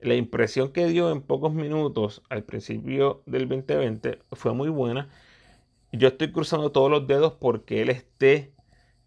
La 0.01 0.15
impresión 0.15 0.72
que 0.72 0.88
dio 0.88 1.12
en 1.12 1.22
pocos 1.22 1.53
minutos 1.53 2.24
al 2.29 2.43
principio 2.43 3.24
del 3.25 3.48
2020 3.48 4.20
fue 4.31 4.53
muy 4.53 4.70
buena. 4.70 5.10
Yo 5.91 6.10
estoy 6.10 6.31
cruzando 6.31 6.72
todos 6.72 6.89
los 6.89 7.08
dedos 7.08 7.34
porque 7.34 7.81
él 7.81 7.89
esté 7.89 8.53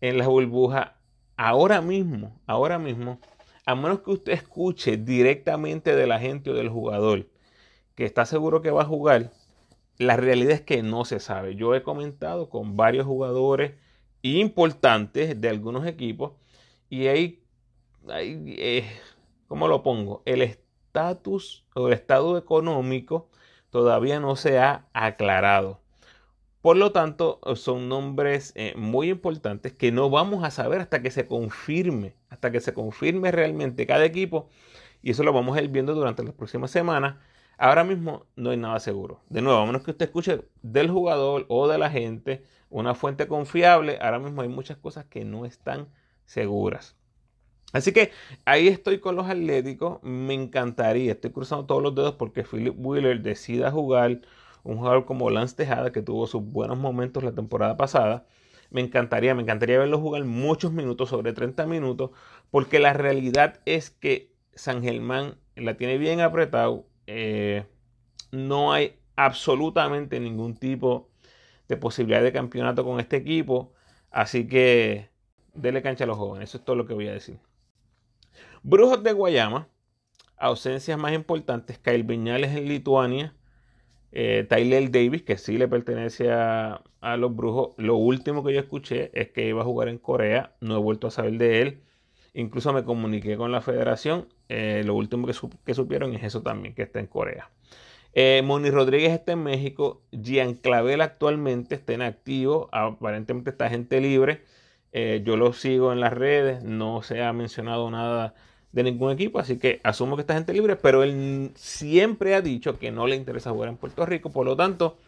en 0.00 0.18
la 0.18 0.28
burbuja 0.28 0.98
ahora 1.36 1.80
mismo, 1.80 2.40
ahora 2.46 2.78
mismo, 2.78 3.20
a 3.66 3.74
menos 3.74 4.00
que 4.00 4.10
usted 4.12 4.32
escuche 4.32 4.96
directamente 4.96 5.96
de 5.96 6.06
la 6.06 6.20
gente 6.20 6.50
o 6.50 6.54
del 6.54 6.68
jugador 6.68 7.28
que 7.94 8.04
está 8.04 8.26
seguro 8.26 8.60
que 8.60 8.70
va 8.70 8.82
a 8.82 8.86
jugar, 8.86 9.32
la 9.98 10.16
realidad 10.16 10.52
es 10.52 10.60
que 10.62 10.82
no 10.82 11.04
se 11.04 11.20
sabe. 11.20 11.54
Yo 11.56 11.74
he 11.74 11.82
comentado 11.82 12.50
con 12.50 12.76
varios 12.76 13.06
jugadores 13.06 13.72
importantes 14.22 15.40
de 15.40 15.48
algunos 15.48 15.86
equipos 15.86 16.32
y 16.90 17.06
hay, 17.06 17.44
hay 18.08 18.54
eh, 18.58 18.84
¿cómo 19.46 19.68
lo 19.68 19.82
pongo? 19.82 20.22
El 20.26 20.42
estatus 20.94 21.64
o 21.74 21.88
el 21.88 21.92
estado 21.92 22.38
económico 22.38 23.28
todavía 23.70 24.20
no 24.20 24.36
se 24.36 24.60
ha 24.60 24.86
aclarado. 24.92 25.80
Por 26.60 26.76
lo 26.76 26.92
tanto, 26.92 27.40
son 27.56 27.88
nombres 27.88 28.52
eh, 28.54 28.74
muy 28.76 29.10
importantes 29.10 29.72
que 29.72 29.90
no 29.90 30.08
vamos 30.08 30.44
a 30.44 30.52
saber 30.52 30.80
hasta 30.80 31.02
que 31.02 31.10
se 31.10 31.26
confirme, 31.26 32.14
hasta 32.30 32.52
que 32.52 32.60
se 32.60 32.72
confirme 32.72 33.32
realmente 33.32 33.86
cada 33.86 34.04
equipo. 34.04 34.48
Y 35.02 35.10
eso 35.10 35.24
lo 35.24 35.32
vamos 35.32 35.56
a 35.56 35.62
ir 35.62 35.68
viendo 35.68 35.94
durante 35.94 36.22
las 36.22 36.32
próximas 36.32 36.70
semanas. 36.70 37.16
Ahora 37.58 37.82
mismo 37.82 38.26
no 38.36 38.50
hay 38.50 38.56
nada 38.56 38.78
seguro. 38.78 39.20
De 39.28 39.42
nuevo, 39.42 39.58
a 39.58 39.66
menos 39.66 39.82
que 39.82 39.90
usted 39.90 40.06
escuche 40.06 40.44
del 40.62 40.90
jugador 40.90 41.44
o 41.48 41.68
de 41.68 41.76
la 41.76 41.90
gente 41.90 42.44
una 42.70 42.94
fuente 42.94 43.26
confiable, 43.26 43.98
ahora 44.00 44.20
mismo 44.20 44.42
hay 44.42 44.48
muchas 44.48 44.76
cosas 44.78 45.04
que 45.06 45.24
no 45.24 45.44
están 45.44 45.88
seguras. 46.24 46.96
Así 47.74 47.92
que 47.92 48.12
ahí 48.44 48.68
estoy 48.68 49.00
con 49.00 49.16
los 49.16 49.28
atléticos. 49.28 50.00
Me 50.02 50.32
encantaría, 50.32 51.12
estoy 51.12 51.32
cruzando 51.32 51.66
todos 51.66 51.82
los 51.82 51.94
dedos 51.94 52.14
porque 52.14 52.44
Philip 52.44 52.74
Wheeler 52.78 53.20
decida 53.20 53.70
jugar 53.72 54.20
un 54.62 54.78
jugador 54.78 55.04
como 55.06 55.28
Lance 55.30 55.56
Tejada, 55.56 55.92
que 55.92 56.00
tuvo 56.00 56.26
sus 56.28 56.42
buenos 56.44 56.78
momentos 56.78 57.24
la 57.24 57.32
temporada 57.34 57.76
pasada. 57.76 58.26
Me 58.70 58.80
encantaría, 58.80 59.34
me 59.34 59.42
encantaría 59.42 59.78
verlo 59.78 59.98
jugar 60.00 60.24
muchos 60.24 60.72
minutos, 60.72 61.10
sobre 61.10 61.32
30 61.32 61.66
minutos, 61.66 62.10
porque 62.50 62.78
la 62.78 62.92
realidad 62.92 63.60
es 63.66 63.90
que 63.90 64.32
San 64.54 64.82
Germán 64.82 65.36
la 65.56 65.76
tiene 65.76 65.98
bien 65.98 66.20
apretado. 66.20 66.86
Eh, 67.08 67.66
no 68.32 68.72
hay 68.72 68.98
absolutamente 69.16 70.20
ningún 70.20 70.56
tipo 70.56 71.10
de 71.68 71.76
posibilidad 71.76 72.22
de 72.22 72.32
campeonato 72.32 72.84
con 72.84 73.00
este 73.00 73.16
equipo. 73.16 73.72
Así 74.10 74.46
que 74.48 75.10
dele 75.54 75.82
cancha 75.82 76.04
a 76.04 76.06
los 76.06 76.18
jóvenes. 76.18 76.50
Eso 76.50 76.58
es 76.58 76.64
todo 76.64 76.76
lo 76.76 76.86
que 76.86 76.94
voy 76.94 77.08
a 77.08 77.12
decir. 77.12 77.38
Brujos 78.66 79.02
de 79.02 79.12
Guayama. 79.12 79.68
Ausencias 80.38 80.98
más 80.98 81.12
importantes. 81.12 81.78
Kyle 81.78 82.02
Viñales 82.02 82.56
en 82.56 82.66
Lituania. 82.66 83.34
Eh, 84.10 84.46
Tyler 84.48 84.90
Davis, 84.90 85.22
que 85.22 85.36
sí 85.36 85.58
le 85.58 85.68
pertenece 85.68 86.32
a, 86.32 86.82
los 87.18 87.36
brujos. 87.36 87.72
Lo 87.76 87.96
último 87.96 88.42
que 88.42 88.54
yo 88.54 88.60
escuché 88.60 89.10
es 89.12 89.28
que 89.32 89.46
iba 89.46 89.60
a 89.60 89.64
jugar 89.66 89.88
en 89.88 89.98
Corea. 89.98 90.56
No 90.62 90.76
he 90.76 90.78
vuelto 90.78 91.08
a 91.08 91.10
saber 91.10 91.34
de 91.36 91.60
él. 91.60 91.82
Incluso 92.32 92.72
me 92.72 92.84
comuniqué 92.84 93.36
con 93.36 93.52
la 93.52 93.60
federación. 93.60 94.28
Eh, 94.48 94.82
lo 94.86 94.94
último 94.94 95.26
que, 95.26 95.34
supieron 95.74 96.14
es 96.14 96.22
eso 96.24 96.40
también, 96.40 96.74
que 96.74 96.84
está 96.84 97.00
en 97.00 97.06
Corea. 97.06 97.50
Eh, 98.14 98.40
Moni 98.46 98.70
Rodríguez 98.70 99.12
está 99.12 99.32
en 99.32 99.42
México. 99.42 100.00
Gian 100.10 100.54
Clavel 100.54 101.02
actualmente 101.02 101.74
está 101.74 101.92
en 101.92 102.00
activo. 102.00 102.70
Aparentemente 102.72 103.50
está 103.50 103.68
gente 103.68 104.00
libre. 104.00 104.42
yo 105.22 105.36
lo 105.36 105.52
sigo 105.52 105.92
en 105.92 106.00
las 106.00 106.14
redes. 106.14 106.62
No 106.64 107.02
se 107.02 107.22
ha 107.22 107.30
mencionado 107.34 107.90
nada 107.90 108.34
de 108.74 108.82
ningún 108.82 109.12
equipo, 109.12 109.38
así 109.38 109.56
que 109.56 109.80
asumo 109.84 110.16
que 110.16 110.22
esta 110.22 110.34
gente 110.34 110.52
libre, 110.52 110.74
pero 110.74 111.04
él 111.04 111.52
siempre 111.54 112.34
ha 112.34 112.40
dicho 112.40 112.76
que 112.76 112.90
no 112.90 113.06
le 113.06 113.14
interesa 113.14 113.52
jugar 113.52 113.68
en 113.68 113.76
Puerto 113.76 114.04
Rico, 114.04 114.32
por 114.32 114.44
lo 114.44 114.56
tanto, 114.56 114.98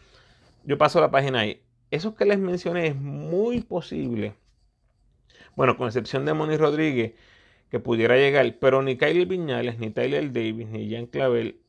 yo 0.64 0.78
paso 0.78 1.00
la 1.00 1.10
página 1.10 1.40
ahí. 1.40 1.60
Eso 1.90 2.14
que 2.14 2.26
les 2.26 2.38
mencioné 2.38 2.86
es 2.86 2.94
muy 2.94 3.62
posible, 3.62 4.34
bueno, 5.56 5.76
con 5.76 5.88
excepción 5.88 6.24
de 6.24 6.32
Moni 6.32 6.56
Rodríguez, 6.56 7.14
que 7.68 7.80
pudiera 7.80 8.16
llegar, 8.16 8.56
pero 8.60 8.82
ni 8.82 8.96
Kyle 8.96 9.26
Viñales, 9.26 9.80
ni 9.80 9.90
Tyler 9.90 10.32
Davis, 10.32 10.68
ni 10.68 10.88
Jan 10.88 11.06
Clavel, 11.06 11.60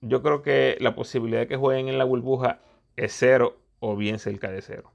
yo 0.00 0.22
creo 0.22 0.40
que 0.40 0.78
la 0.80 0.94
posibilidad 0.94 1.40
de 1.40 1.48
que 1.48 1.56
jueguen 1.56 1.88
en 1.88 1.98
la 1.98 2.04
burbuja 2.04 2.60
es 2.96 3.12
cero 3.14 3.58
o 3.78 3.94
bien 3.94 4.18
cerca 4.18 4.50
de 4.50 4.62
cero. 4.62 4.90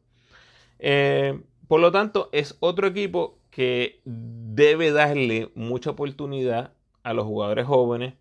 Eh, 0.80 1.40
por 1.68 1.80
lo 1.82 1.92
tanto, 1.92 2.30
es 2.32 2.58
otro 2.62 2.88
equipo 2.88 3.38
que 3.52 4.02
debe 4.06 4.92
darle 4.92 5.52
mucha 5.56 5.92
oportunidad 5.92 6.74
a 7.04 7.14
los 7.14 7.26
jugadores 7.26 7.68
jóvenes. 7.68 8.16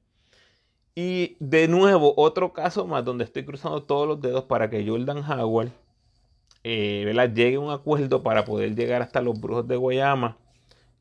Y 0.94 1.36
de 1.38 1.68
nuevo, 1.68 2.12
otro 2.16 2.52
caso 2.52 2.86
más 2.86 3.04
donde 3.04 3.24
estoy 3.24 3.44
cruzando 3.44 3.82
todos 3.84 4.06
los 4.06 4.20
dedos 4.20 4.44
para 4.44 4.68
que 4.68 4.86
Jordan 4.86 5.18
Howard 5.18 5.70
eh, 6.64 7.30
llegue 7.34 7.56
a 7.56 7.60
un 7.60 7.70
acuerdo 7.70 8.22
para 8.22 8.44
poder 8.44 8.74
llegar 8.74 9.00
hasta 9.00 9.22
los 9.22 9.40
Brujos 9.40 9.66
de 9.66 9.76
Guayama 9.76 10.36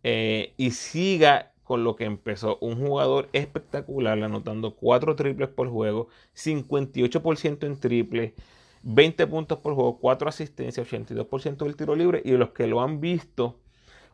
eh, 0.03 0.53
y 0.57 0.71
siga 0.71 1.51
con 1.63 1.83
lo 1.83 1.95
que 1.95 2.05
empezó. 2.05 2.57
Un 2.62 2.77
jugador 2.86 3.29
espectacular, 3.33 4.21
anotando 4.24 4.75
4 4.75 5.15
triples 5.15 5.50
por 5.50 5.69
juego, 5.69 6.07
58% 6.36 7.65
en 7.65 7.79
triple, 7.79 8.36
20 8.83 9.27
puntos 9.27 9.59
por 9.59 9.74
juego, 9.74 10.00
4 10.00 10.29
asistencias, 10.29 10.88
82% 10.88 11.57
del 11.57 11.75
tiro 11.75 11.95
libre. 11.95 12.21
Y 12.24 12.31
los 12.31 12.51
que 12.51 12.67
lo 12.67 12.81
han 12.81 13.01
visto 13.01 13.59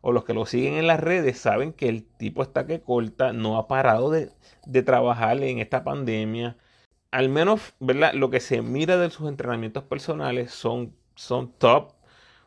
o 0.07 0.11
los 0.11 0.23
que 0.23 0.35
lo 0.35 0.45
siguen 0.45 0.75
en 0.75 0.85
las 0.85 0.99
redes 0.99 1.39
saben 1.39 1.73
que 1.73 1.89
el 1.89 2.03
tipo 2.05 2.43
está 2.43 2.67
que 2.67 2.79
corta, 2.79 3.33
no 3.33 3.57
ha 3.57 3.67
parado 3.67 4.11
de, 4.11 4.29
trabajar 4.83 5.41
en 5.41 5.57
esta 5.57 5.83
pandemia. 5.83 6.57
Al 7.09 7.27
menos, 7.29 7.73
¿verdad? 7.79 8.13
Lo 8.13 8.29
que 8.29 8.39
se 8.39 8.61
mira 8.61 8.97
de 8.97 9.09
sus 9.09 9.27
entrenamientos 9.27 9.83
personales 9.83 10.51
son, 10.51 10.95
son 11.15 11.51
top, 11.53 11.93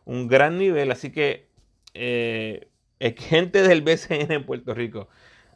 un 0.05 0.29
gran 0.29 0.57
nivel. 0.57 0.93
Así 0.93 1.11
que, 1.11 1.49
eh, 1.95 2.69
gente 3.19 3.63
del 3.67 3.83
BCN 3.83 4.31
en 4.31 4.47
Puerto 4.47 4.73
Rico, 4.73 5.09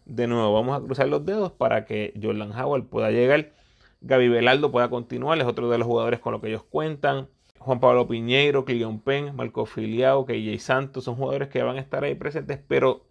de 0.05 0.27
nuevo, 0.27 0.53
vamos 0.55 0.77
a 0.77 0.85
cruzar 0.85 1.07
los 1.07 1.25
dedos 1.25 1.53
para 1.53 1.85
que 1.85 2.15
Jordan 2.21 2.51
Howard 2.51 2.87
pueda 2.87 3.13
llegar. 3.13 3.53
Gaby 4.01 4.29
Velardo 4.29 4.73
pueda 4.73 4.91
continuar, 4.91 5.39
es 5.39 5.45
otro 5.45 5.71
de 5.71 5.79
los 5.79 5.87
jugadores 5.87 6.19
con 6.19 6.33
los 6.33 6.41
que 6.43 6.49
ellos 6.49 6.65
cuentan. 6.65 7.29
Juan 7.62 7.81
Pablo 7.81 8.07
Piñeiro, 8.07 8.64
Cleon 8.64 9.00
Penn, 9.00 9.35
Marco 9.37 9.66
Filiao, 9.66 10.26
KJ 10.26 10.59
Santos, 10.59 11.04
son 11.04 11.16
jugadores 11.16 11.49
que 11.49 11.62
van 11.62 11.76
a 11.76 11.81
estar 11.81 12.04
ahí 12.04 12.14
presentes, 12.14 12.59
pero 12.66 13.07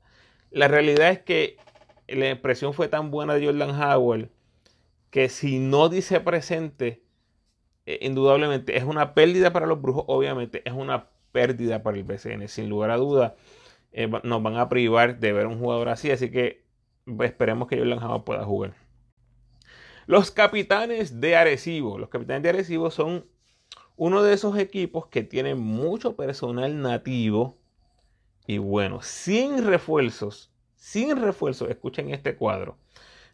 la 0.52 0.68
realidad 0.68 1.10
es 1.10 1.20
que 1.20 1.58
la 2.08 2.30
impresión 2.30 2.74
fue 2.74 2.88
tan 2.88 3.12
buena 3.12 3.34
de 3.36 3.46
Jordan 3.46 3.82
Howard 3.82 4.30
que 5.10 5.30
si 5.30 5.60
no 5.60 5.90
dice 5.90 6.20
presente, 6.20 7.04
eh, 7.86 8.00
indudablemente 8.02 8.78
es 8.78 8.84
una 8.84 9.14
pérdida 9.14 9.52
para 9.52 9.66
los 9.66 9.82
brujos, 9.82 10.06
obviamente 10.08 10.62
es 10.66 10.74
una 10.74 11.10
pérdida 11.32 11.84
para 11.84 11.98
el 11.98 12.04
BCN, 12.04 12.48
sin 12.48 12.70
lugar 12.70 12.92
a 12.92 12.98
duda. 12.98 13.36
Eh, 13.92 14.10
nos 14.24 14.44
van 14.44 14.58
a 14.58 14.70
privar 14.70 15.20
de 15.20 15.34
ver 15.34 15.48
un 15.48 15.60
jugador 15.60 15.90
así, 15.90 16.12
así 16.12 16.32
que 16.32 16.64
esperemos 17.20 17.68
que 17.68 17.78
Jordan 17.78 18.04
Howard 18.04 18.24
pueda 18.24 18.46
jugar. 18.46 18.74
Los 20.08 20.32
capitanes 20.32 21.22
de 21.22 21.36
Arecibo. 21.36 21.98
Los 21.98 22.10
capitanes 22.10 22.44
de 22.44 22.50
Arecibo 22.50 22.92
son 22.92 23.26
uno 24.04 24.24
de 24.24 24.34
esos 24.34 24.58
equipos 24.58 25.06
que 25.10 25.22
tiene 25.22 25.54
mucho 25.54 26.16
personal 26.16 26.82
nativo 26.82 27.60
y 28.48 28.58
bueno, 28.58 29.04
sin 29.04 29.64
refuerzos, 29.64 30.52
sin 30.74 31.16
refuerzos, 31.22 31.70
escuchen 31.70 32.10
este 32.10 32.36
cuadro. 32.36 32.80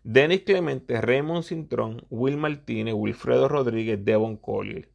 Denis 0.03 0.41
Clemente, 0.41 0.99
Raymond 0.99 1.45
Cintrón, 1.45 2.05
Will 2.09 2.35
Martínez, 2.35 2.95
Wilfredo 2.97 3.47
Rodríguez, 3.47 4.03
Devon 4.03 4.35
Collier. 4.35 4.89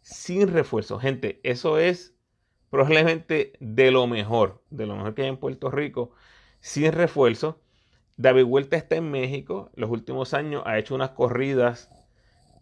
Sin 0.00 0.46
refuerzos. 0.46 1.02
Gente, 1.02 1.40
eso 1.42 1.76
es 1.76 2.14
probablemente 2.70 3.54
de 3.58 3.90
lo 3.90 4.06
mejor, 4.06 4.62
de 4.70 4.86
lo 4.86 4.94
mejor 4.94 5.16
que 5.16 5.22
hay 5.22 5.28
en 5.30 5.38
Puerto 5.38 5.72
Rico, 5.72 6.12
sin 6.60 6.92
refuerzo. 6.92 7.60
David 8.16 8.44
Huerta 8.44 8.76
está 8.76 8.94
en 8.94 9.10
México. 9.10 9.72
Los 9.74 9.90
últimos 9.90 10.34
años 10.34 10.62
ha 10.66 10.78
hecho 10.78 10.94
unas 10.94 11.10
corridas 11.10 11.90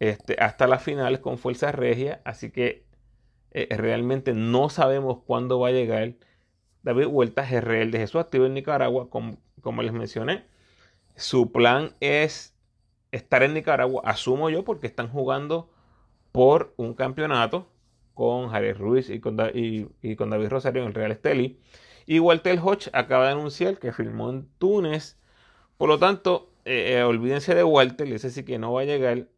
este, 0.00 0.36
hasta 0.38 0.66
las 0.66 0.82
finales 0.82 1.20
con 1.20 1.38
Fuerza 1.38 1.72
Regia, 1.72 2.20
así 2.24 2.50
que 2.50 2.86
eh, 3.50 3.68
realmente 3.76 4.34
no 4.34 4.68
sabemos 4.68 5.22
cuándo 5.24 5.58
va 5.58 5.68
a 5.68 5.72
llegar. 5.72 6.14
David 6.82 7.06
Huerta 7.06 7.44
GRL 7.48 7.90
de 7.90 7.98
Jesús 7.98 8.20
activo 8.20 8.46
en 8.46 8.54
Nicaragua, 8.54 9.10
como, 9.10 9.38
como, 9.60 9.82
les 9.82 9.92
mencioné. 9.92 10.44
Su 11.16 11.52
plan 11.52 11.94
es 12.00 12.54
estar 13.12 13.42
en 13.42 13.54
Nicaragua, 13.54 14.02
asumo 14.04 14.50
yo, 14.50 14.64
porque 14.64 14.86
están 14.86 15.08
jugando 15.08 15.70
por 16.32 16.74
un 16.76 16.94
campeonato 16.94 17.68
con 18.14 18.48
Javier 18.48 18.78
Ruiz 18.78 19.10
y 19.10 19.20
con, 19.20 19.38
y, 19.54 20.16
con 20.16 20.30
David 20.30 20.48
Rosario 20.48 20.82
en 20.82 20.88
el 20.88 20.94
Real 20.94 21.12
Esteli. 21.12 21.60
Y 22.06 22.20
Walter 22.20 22.58
Hodge 22.62 22.90
acaba 22.92 23.26
de 23.26 23.32
anunciar 23.32 23.78
que 23.78 23.92
firmó 23.92 24.30
en 24.30 24.48
Túnez. 24.58 25.18
Por 25.76 25.88
lo 25.88 25.98
tanto, 25.98 26.50
eh, 26.64 26.94
eh, 26.98 27.02
olvídense 27.02 27.54
de 27.54 27.64
Walter, 27.64 28.08
ese 28.12 28.30
sí 28.30 28.44
que 28.44 28.58
no 28.58 28.72
va 28.72 28.82
a 28.82 28.84
llegar. 28.84 29.28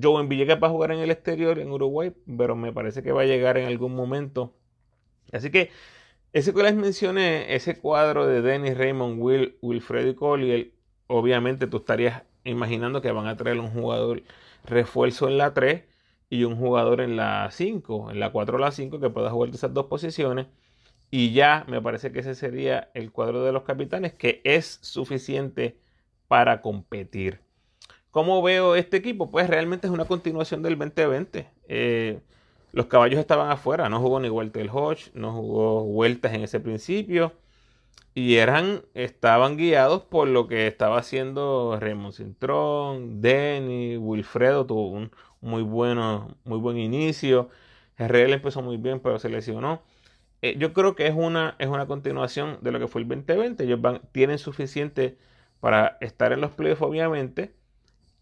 Joe 0.00 0.26
Villegas 0.26 0.62
va 0.62 0.68
a 0.68 0.70
jugar 0.70 0.92
en 0.92 1.00
el 1.00 1.10
exterior, 1.10 1.58
en 1.58 1.70
Uruguay, 1.70 2.12
pero 2.36 2.56
me 2.56 2.72
parece 2.72 3.02
que 3.02 3.12
va 3.12 3.22
a 3.22 3.26
llegar 3.26 3.58
en 3.58 3.66
algún 3.66 3.94
momento. 3.94 4.54
Así 5.32 5.50
que 5.50 5.70
ese 6.32 6.54
que 6.54 6.62
les 6.62 6.74
mencioné, 6.74 7.54
ese 7.54 7.78
cuadro 7.80 8.26
de 8.26 8.42
Dennis 8.42 8.78
Raymond, 8.78 9.20
Will, 9.20 9.58
Wilfredo 9.62 10.08
y 10.08 10.14
Collier, 10.14 10.72
obviamente 11.08 11.66
tú 11.66 11.78
estarías 11.78 12.22
imaginando 12.44 13.02
que 13.02 13.12
van 13.12 13.26
a 13.26 13.36
traer 13.36 13.58
un 13.58 13.70
jugador 13.70 14.22
refuerzo 14.64 15.28
en 15.28 15.38
la 15.38 15.54
3 15.54 15.84
y 16.30 16.44
un 16.44 16.56
jugador 16.56 17.00
en 17.00 17.16
la 17.16 17.48
5, 17.50 18.12
en 18.12 18.20
la 18.20 18.30
4 18.32 18.56
o 18.56 18.60
la 18.60 18.70
5 18.70 19.00
que 19.00 19.10
pueda 19.10 19.30
jugar 19.30 19.50
esas 19.50 19.74
dos 19.74 19.86
posiciones. 19.86 20.46
Y 21.10 21.32
ya 21.32 21.64
me 21.68 21.82
parece 21.82 22.12
que 22.12 22.20
ese 22.20 22.34
sería 22.36 22.90
el 22.94 23.10
cuadro 23.12 23.44
de 23.44 23.52
los 23.52 23.64
capitanes, 23.64 24.14
que 24.14 24.40
es 24.44 24.78
suficiente 24.82 25.80
para 26.28 26.62
competir. 26.62 27.40
¿Cómo 28.10 28.42
veo 28.42 28.74
este 28.74 28.96
equipo? 28.96 29.30
Pues 29.30 29.48
realmente 29.48 29.86
es 29.86 29.92
una 29.92 30.04
continuación 30.04 30.62
del 30.62 30.76
2020. 30.78 31.48
Eh, 31.68 32.20
los 32.72 32.86
caballos 32.86 33.20
estaban 33.20 33.50
afuera, 33.50 33.88
no 33.88 34.00
jugó 34.00 34.20
ni 34.20 34.28
Walter 34.28 34.68
Hodge, 34.72 35.10
no 35.14 35.32
jugó 35.32 35.84
vueltas 35.84 36.34
en 36.34 36.42
ese 36.42 36.60
principio. 36.60 37.32
Y 38.14 38.36
eran, 38.36 38.82
estaban 38.94 39.56
guiados 39.56 40.02
por 40.02 40.28
lo 40.28 40.48
que 40.48 40.66
estaba 40.66 40.98
haciendo 40.98 41.78
Raymond 41.80 42.14
Cintrón, 42.14 43.20
Denny, 43.20 43.96
Wilfredo 43.96 44.66
tuvo 44.66 44.88
un 44.90 45.12
muy, 45.40 45.62
bueno, 45.62 46.36
muy 46.44 46.58
buen 46.58 46.78
inicio. 46.78 47.50
Herrera 47.96 48.34
empezó 48.34 48.62
muy 48.62 48.76
bien, 48.78 49.00
pero 49.00 49.18
se 49.18 49.28
lesionó. 49.28 49.82
Eh, 50.42 50.56
yo 50.58 50.72
creo 50.72 50.96
que 50.96 51.06
es 51.06 51.14
una, 51.14 51.56
es 51.58 51.68
una 51.68 51.86
continuación 51.86 52.58
de 52.62 52.72
lo 52.72 52.80
que 52.80 52.88
fue 52.88 53.02
el 53.02 53.08
2020. 53.08 53.64
Ellos 53.64 53.80
tienen 54.12 54.38
suficiente 54.38 55.18
para 55.60 55.98
estar 56.00 56.32
en 56.32 56.40
los 56.40 56.52
playoffs, 56.52 56.82
obviamente. 56.82 57.54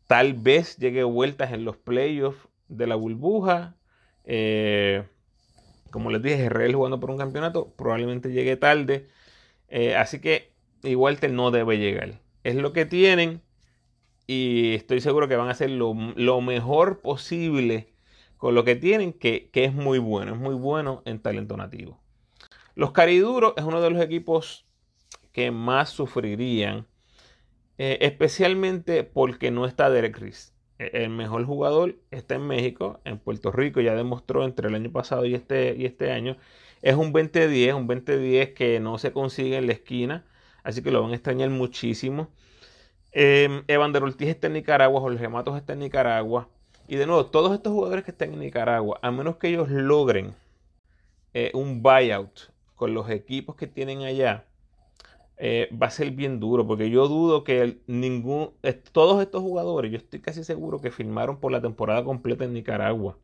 Tal 0.09 0.35
vez 0.35 0.77
llegue 0.79 1.05
vueltas 1.05 1.53
en 1.53 1.65
los 1.65 1.77
playoffs 1.77 2.49
de 2.67 2.89
la 2.89 2.97
burbuja. 2.97 3.77
Eh, 4.25 5.05
como 5.91 6.11
les 6.11 6.23
dije, 6.23 6.47
Herrera 6.47 6.75
jugando 6.75 6.99
por 6.99 7.11
un 7.13 7.19
campeonato, 7.19 7.73
probablemente 7.77 8.33
llegue 8.33 8.57
tarde. 8.57 9.09
Eh, 9.69 9.95
así 9.95 10.21
que 10.21 10.51
igual 10.83 11.21
que 11.21 11.29
no 11.29 11.53
debe 11.53 11.79
llegar. 11.79 12.21
Es 12.43 12.57
lo 12.57 12.73
que 12.73 12.87
tienen 12.87 13.43
y 14.27 14.75
estoy 14.75 15.01
seguro 15.01 15.29
que 15.29 15.37
van 15.37 15.49
a 15.49 15.53
hacer 15.53 15.71
lo, 15.71 15.95
mejor 16.41 17.01
posible 17.01 17.93
con 18.37 18.55
lo 18.55 18.65
que 18.65 18.77
tienen, 18.77 19.13
que, 19.13 19.51
es 19.53 19.75
muy 19.75 19.99
bueno, 19.99 20.35
es 20.35 20.39
muy 20.39 20.55
bueno 20.55 21.03
en 21.07 21.19
talento 21.19 21.57
nativo. 21.57 21.99
Los 22.75 22.93
Cariduros 22.93 23.55
es 23.57 23.65
uno 23.65 23.81
de 23.81 23.91
los 23.91 24.03
equipos 24.03 24.67
que 25.33 25.51
más 25.51 25.91
sufrirían, 25.91 26.87
eh, 27.79 27.99
especialmente 28.03 29.05
porque 29.05 29.51
no 29.51 29.67
está 29.67 29.91
Derek 29.91 30.19
Riz. 30.19 30.53
E, 30.79 30.91
el 31.05 31.11
mejor 31.11 31.45
jugador 31.45 31.97
está 32.11 32.35
en 32.37 32.47
México, 32.47 33.01
en 33.05 33.19
Puerto 33.19 33.51
Rico, 33.53 33.81
ya 33.81 33.95
demostró 33.95 34.45
entre 34.45 34.69
el 34.69 34.75
año 34.75 34.93
pasado 34.93 35.25
y 35.25 35.35
este, 35.35 35.75
y 35.77 35.87
este 35.87 36.13
año 36.13 36.37
es 36.83 36.95
un 36.95 37.13
2010, 37.13 37.75
un 37.75 37.87
2010 37.87 38.51
que 38.51 38.81
no 38.81 38.99
se 38.99 39.13
consigue 39.13 39.57
en 39.57 39.67
la 39.67 39.73
esquina, 39.73 40.25
así 40.63 40.83
que 40.83 40.91
lo 40.91 41.03
van 41.03 41.13
a 41.13 41.15
extrañar 41.15 41.51
muchísimo. 41.51 42.29
Eh, 43.13 43.63
Evander 43.69 44.03
Ortiz 44.03 44.29
está 44.29 44.49
en 44.49 44.55
Nicaragua, 44.55 45.01
Jorge 45.01 45.29
Matos 45.29 45.57
está 45.57 45.73
en 45.73 45.81
Nicaragua. 45.81 46.49
Y 46.87 46.97
de 46.97 47.07
nuevo, 47.07 47.27
todos 47.27 47.53
estos 47.53 47.73
jugadores 47.73 48.05
que 48.05 48.13
están 48.13 48.33
en 48.33 48.41
Nicaragua, 48.41 48.99
a 49.03 49.11
menos 49.11 49.37
que 49.37 49.49
ellos 49.49 49.69
logren 49.71 50.35
eh, 51.35 51.51
un 51.55 51.83
buyout 51.83 52.51
con 52.77 52.95
los 52.95 53.11
equipos 53.11 53.57
que 53.57 53.67
tienen 53.67 54.03
allá, 54.03 54.47
eh, 55.39 55.69
va 55.73 55.87
a 55.89 55.91
ser 55.91 56.11
bien 56.13 56.41
duro, 56.41 56.67
porque 56.67 56.91
yo 56.91 57.09
dudo 57.09 57.45
que 57.45 57.79
ningún, 57.87 58.53
todos 58.93 59.23
estos 59.23 59.43
jugadores, 59.43 59.91
yo 59.93 59.99
estoy 59.99 60.21
casi 60.21 60.45
seguro 60.45 60.81
que 60.81 60.91
firmaron 60.91 61.39
por 61.41 61.53
la 61.53 61.61
temporada 61.63 62.05
completa 62.05 62.45
en 62.45 62.55
Nicaragua. 62.55 63.17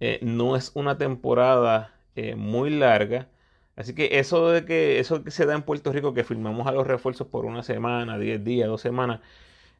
Eh, 0.00 0.18
no 0.22 0.56
es 0.56 0.72
una 0.74 0.96
temporada 0.98 1.94
eh, 2.16 2.34
muy 2.36 2.70
larga. 2.70 3.28
Así 3.76 3.94
que 3.94 4.18
eso 4.18 4.50
de 4.50 4.64
que 4.64 4.98
eso 4.98 5.24
que 5.24 5.30
se 5.30 5.46
da 5.46 5.54
en 5.54 5.62
Puerto 5.62 5.92
Rico, 5.92 6.14
que 6.14 6.24
firmamos 6.24 6.66
a 6.66 6.72
los 6.72 6.86
refuerzos 6.86 7.26
por 7.28 7.44
una 7.44 7.62
semana, 7.62 8.18
10 8.18 8.42
días, 8.44 8.68
dos 8.68 8.80
semanas, 8.80 9.20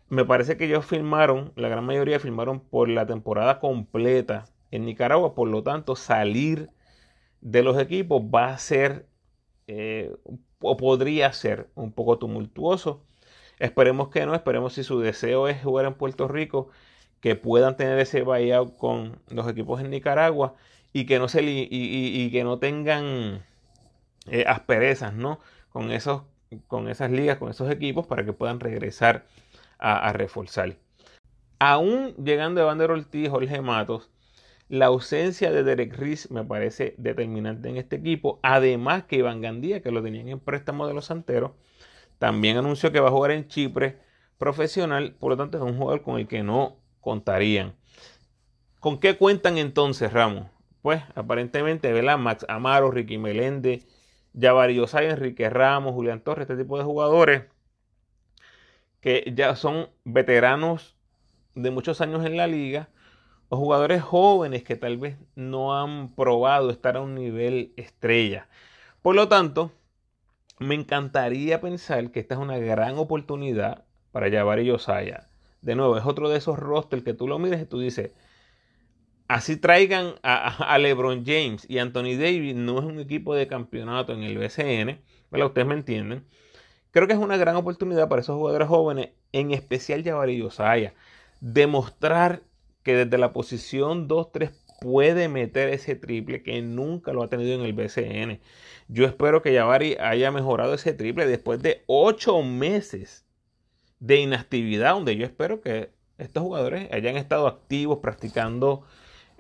me 0.09 0.25
parece 0.25 0.57
que 0.57 0.67
ellos 0.67 0.87
firmaron, 0.87 1.53
la 1.57 1.69
gran 1.69 1.85
mayoría 1.87 2.21
firmaron 2.21 2.61
por 2.61 2.89
la 2.89 3.07
temporada 3.07 3.61
completa 3.61 4.47
en 4.71 4.85
Nicaragua, 4.87 5.35
por 5.35 5.49
lo 5.49 5.63
tanto 5.63 5.97
salir 5.97 6.71
de 7.41 7.63
los 7.63 7.79
equipos 7.79 8.23
va 8.23 8.51
a 8.51 8.59
ser 8.59 9.07
o 10.61 10.77
podría 10.77 11.33
ser 11.33 11.69
un 11.75 11.93
poco 11.93 12.19
tumultuoso. 12.19 13.03
Esperemos 13.59 14.09
que 14.09 14.25
no, 14.27 14.35
esperemos 14.35 14.75
si 14.75 14.85
su 14.85 15.01
deseo 15.01 15.49
es 15.49 15.63
jugar 15.63 15.87
en 15.87 15.95
Puerto 15.95 16.29
Rico, 16.29 16.71
que 17.21 17.37
puedan 17.37 17.77
tener 17.77 17.99
ese 17.99 18.23
buyout 18.23 18.77
con 18.77 19.21
los 19.29 19.49
equipos 19.49 19.81
en 19.81 19.91
Nicaragua 19.91 20.55
y 20.93 21.07
que 21.07 21.19
no, 21.19 21.29
se 21.29 21.43
y, 21.43 22.31
que 22.31 22.45
no 22.45 22.59
tengan 22.59 23.45
eh, 24.27 24.45
asperezas 24.47 25.15
¿no? 25.15 25.41
Con, 25.71 25.93
esos, 25.93 26.23
con 26.67 26.89
esas 26.89 27.11
ligas, 27.11 27.39
con 27.39 27.51
esos 27.51 27.71
equipos, 27.71 28.07
para 28.07 28.25
que 28.25 28.33
puedan 28.33 28.61
regresar 28.61 29.27
a, 29.79 30.13
reforzar. 30.13 30.77
Aún 31.59 32.15
llegando 32.17 32.61
Evander 32.61 32.91
Ortiz, 32.91 33.29
Jorge 33.31 33.61
Matos, 33.61 34.11
la 34.71 34.87
ausencia 34.87 35.51
de 35.51 35.63
Derek 35.63 35.95
Riz 35.95 36.31
me 36.31 36.45
parece 36.45 36.95
determinante 36.97 37.69
en 37.69 37.77
este 37.77 37.97
equipo. 37.97 38.41
Además 38.43 39.05
que 39.05 39.17
Iván 39.17 39.43
Gandía, 39.43 39.83
que 39.83 39.91
lo 39.91 40.03
tenían 40.03 40.29
en 40.29 40.41
préstamo 40.41 40.87
de 40.87 40.95
los 40.95 41.05
Santeros, 41.05 41.51
también 42.19 42.57
anunció 42.57 42.91
que 42.91 43.01
va 43.01 43.09
a 43.09 43.13
jugar 43.13 43.33
en 43.33 43.49
Chipre 43.49 43.99
profesional. 44.39 45.15
Por 45.21 45.31
lo 45.31 45.37
tanto, 45.37 45.59
es 45.59 45.65
un 45.65 45.77
jugador 45.77 46.03
con 46.03 46.19
el 46.19 46.27
que 46.27 46.43
no 46.43 46.79
contarían. 47.03 47.75
¿Con 48.79 48.99
qué 48.99 49.19
cuentan 49.19 49.59
entonces, 49.59 50.13
Ramos? 50.13 50.47
pues 50.83 51.03
aparentemente, 51.15 51.93
¿verdad? 51.93 52.19
Max 52.19 52.47
Amaro, 52.49 52.91
Ricky 52.91 53.19
Melende, 53.19 53.83
Jabari 54.39 54.75
Yosay, 54.75 55.07
Enrique 55.11 55.51
Ramos, 55.51 55.93
Julián 55.95 56.21
Torres, 56.21 56.49
este 56.49 56.63
tipo 56.63 56.79
de 56.79 56.85
jugadores 56.85 57.45
que 59.01 59.33
ya 59.35 59.57
son 59.57 59.89
veteranos 60.05 60.97
de 61.55 61.71
muchos 61.71 62.01
años 62.01 62.25
en 62.25 62.37
la 62.37 62.47
liga, 62.47 62.89
o 63.51 63.57
jugadores 63.57 64.01
jóvenes 64.01 64.63
que 64.63 64.77
tal 64.77 64.97
vez 64.97 65.17
no 65.35 65.77
han 65.77 66.15
probado 66.15 66.71
estar 66.71 66.97
a 66.97 67.01
un 67.01 67.17
nivel 67.17 67.75
estrella. 67.77 68.47
Por 69.03 69.17
lo 69.17 69.29
tanto, 69.29 69.73
me 70.61 70.77
encantaría 70.77 71.61
pensar 71.61 72.13
que 72.13 72.21
esta 72.21 72.37
es 72.37 72.41
una 72.41 72.59
gran 72.59 72.97
oportunidad 72.97 73.85
para 74.13 74.31
Jabari 74.31 74.67
Yosaya. 74.67 75.29
De 75.63 75.75
nuevo, 75.75 75.99
es 75.99 76.07
otro 76.07 76.29
de 76.29 76.39
esos 76.39 76.59
rosters 76.61 77.03
que 77.03 77.13
tú 77.13 77.27
lo 77.27 77.41
mires 77.41 77.61
y 77.61 77.67
tú 77.67 77.81
dices, 77.81 78.13
así 79.27 79.57
traigan 79.57 80.15
a, 80.23 80.79
LeBron 80.79 81.25
James 81.27 81.69
y 81.69 81.79
Anthony 81.79 82.17
Davis, 82.17 82.55
no 82.55 82.79
es 82.79 82.85
un 82.85 83.01
equipo 83.01 83.35
de 83.35 83.49
campeonato 83.49 84.13
en 84.13 84.23
el 84.23 84.39
BCN, 84.39 85.01
¿verdad? 85.29 85.49
Ustedes 85.49 85.67
me 85.67 85.75
entienden. 85.75 86.25
Creo 86.93 87.09
que 87.09 87.15
es 87.15 87.19
una 87.19 87.37
gran 87.37 87.57
oportunidad 87.57 88.09
para 88.09 88.23
esos 88.23 88.37
jugadores 88.37 88.69
jóvenes, 88.69 89.11
en 89.33 89.51
especial 89.51 90.05
Jabari 90.05 90.41
Osaya, 90.41 90.95
demostrar 91.41 92.43
que 92.83 92.95
desde 92.95 93.19
la 93.19 93.33
posición 93.33 94.09
2-3 94.09 94.53
puede 94.81 95.29
meter 95.29 95.69
ese 95.69 95.95
triple 95.95 96.43
que 96.43 96.63
nunca 96.63 97.13
lo 97.13 97.23
ha 97.23 97.29
tenido 97.29 97.55
en 97.55 97.61
el 97.61 97.73
BCN. 97.75 98.41
Yo 98.89 99.07
espero 99.07 99.43
que 99.43 99.57
Jabari 99.57 99.97
haya 100.01 100.31
mejorado 100.31 100.75
ese 100.75 100.95
triple 100.95 101.27
después 101.27 101.63
de 101.63 101.85
8 101.87 102.43
meses 102.43 103.27
de 104.01 104.17
inactividad, 104.17 104.95
donde 104.95 105.17
yo 105.17 105.27
espero 105.27 105.61
que 105.61 105.91
estos 106.19 106.43
jugadores 106.43 106.91
hayan 106.93 107.17
estado 107.17 107.47
activos, 107.47 107.99
practicando 107.99 108.85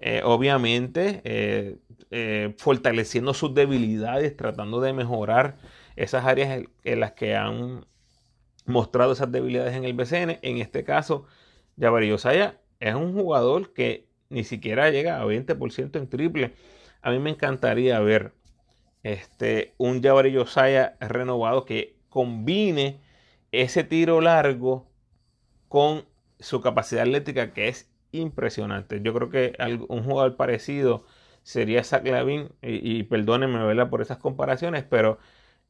eh, 0.02 0.22
obviamente 0.24 1.20
eh, 1.24 1.76
eh, 2.10 2.54
fortaleciendo 2.56 3.34
sus 3.34 3.54
debilidades, 3.54 4.36
tratando 4.36 4.80
de 4.80 4.92
mejorar 4.92 5.58
esas 5.96 6.24
áreas 6.24 6.64
en, 6.84 7.00
las 7.00 7.12
que 7.12 7.36
han 7.36 7.86
mostrado 8.64 9.12
esas 9.12 9.30
debilidades 9.30 9.74
en 9.74 9.84
el 9.84 9.92
BCN. 9.92 10.38
En 10.42 10.58
este 10.58 10.84
caso, 10.84 11.26
Jabari 11.78 12.10
Osaya 12.12 12.59
es 12.80 12.94
un 12.94 13.14
jugador 13.14 13.72
que 13.72 14.08
ni 14.30 14.44
siquiera 14.44 14.90
llega 14.90 15.20
a 15.20 15.26
20% 15.26 15.96
en 15.96 16.08
triple. 16.08 16.54
A 17.02 17.10
mí 17.10 17.18
me 17.18 17.30
encantaría 17.30 18.00
ver 18.00 18.32
este, 19.02 19.74
un 19.78 20.02
Jabari 20.02 20.36
Osaya 20.36 20.96
renovado 21.00 21.64
que 21.64 21.96
combine 22.08 23.00
ese 23.52 23.84
tiro 23.84 24.20
largo 24.20 24.88
con 25.68 26.04
su 26.38 26.60
capacidad 26.60 27.02
atlética 27.02 27.52
que 27.52 27.68
es 27.68 27.90
impresionante. 28.12 29.00
Yo 29.02 29.14
creo 29.14 29.30
que 29.30 29.56
un 29.88 30.04
jugador 30.04 30.36
parecido 30.36 31.04
sería 31.42 31.84
Zach 31.84 32.06
Lavin, 32.06 32.50
y, 32.62 33.02
perdónenme 33.04 33.64
¿verdad? 33.64 33.88
por 33.90 34.02
esas 34.02 34.18
comparaciones, 34.18 34.84
pero 34.84 35.18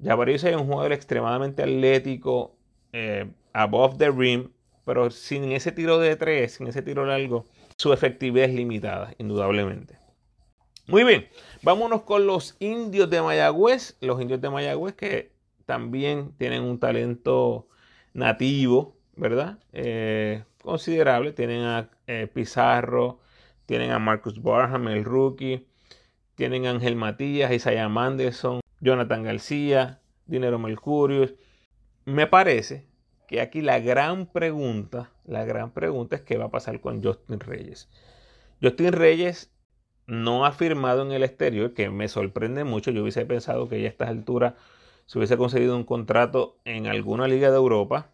Jabari 0.03 0.35
es 0.35 0.45
un 0.45 0.67
jugador 0.67 0.93
extremadamente 0.93 1.63
atlético, 1.63 2.57
eh, 2.93 3.31
above 3.53 3.99
the 3.99 4.11
rim, 4.11 4.51
pero 4.91 5.09
sin 5.13 5.53
ese 5.53 5.71
tiro 5.71 6.01
de 6.01 6.17
tres, 6.17 6.55
sin 6.55 6.67
ese 6.67 6.83
tiro 6.83 7.07
largo, 7.07 7.47
su 7.77 7.93
efectividad 7.93 8.47
es 8.47 8.55
limitada, 8.57 9.15
indudablemente. 9.19 10.01
Muy 10.89 11.05
bien, 11.05 11.29
vámonos 11.63 12.03
con 12.03 12.27
los 12.27 12.57
indios 12.59 13.09
de 13.09 13.23
Mayagüez. 13.23 13.97
Los 14.01 14.21
indios 14.21 14.41
de 14.41 14.51
Mayagüez 14.51 14.97
que 14.97 15.31
también 15.65 16.33
tienen 16.39 16.65
un 16.65 16.81
talento 16.81 17.69
nativo, 18.15 18.97
¿verdad? 19.15 19.61
Eh, 19.73 20.43
considerable. 20.61 21.33
Tienen 21.35 21.63
a 21.63 21.89
eh, 22.09 22.27
Pizarro, 22.27 23.21
tienen 23.67 23.93
a 23.93 24.01
Marcus 24.01 24.43
Barham, 24.43 24.89
el 24.89 25.05
rookie, 25.05 25.69
tienen 26.35 26.67
a 26.67 26.71
Ángel 26.71 26.97
Matías, 26.97 27.53
Isaiah 27.53 27.89
Manderson, 27.89 28.59
Jonathan 28.81 29.23
García, 29.23 30.01
Dinero 30.27 30.59
Mercurius. 30.59 31.35
Me 32.07 32.27
parece 32.27 32.90
que 33.31 33.41
aquí 33.41 33.61
la 33.63 33.79
gran 33.79 34.27
pregunta, 34.27 35.13
la 35.25 35.45
gran 35.45 35.71
pregunta 35.71 36.17
es 36.17 36.23
qué 36.23 36.37
va 36.37 36.47
a 36.47 36.51
pasar 36.51 36.81
con 36.81 37.01
Justin 37.01 37.39
Reyes. 37.39 37.89
Justin 38.61 38.93
Reyes 38.93 39.53
no 40.09 40.45
ha 40.45 40.51
firmado 40.51 41.03
en 41.03 41.13
el 41.13 41.23
exterior, 41.23 41.73
que 41.73 41.91
me 41.91 42.09
sorprende 42.09 42.65
mucho. 42.65 42.91
Yo 42.91 43.03
hubiese 43.03 43.25
pensado 43.27 43.69
que 43.69 43.81
ya 43.81 43.87
a 43.87 43.91
estas 43.91 44.09
alturas 44.09 44.55
se 45.07 45.17
hubiese 45.17 45.37
conseguido 45.37 45.77
un 45.77 45.85
contrato 45.85 46.59
en 46.65 46.89
alguna 46.89 47.29
liga 47.29 47.53
de 47.53 47.57
Europa. 47.57 48.11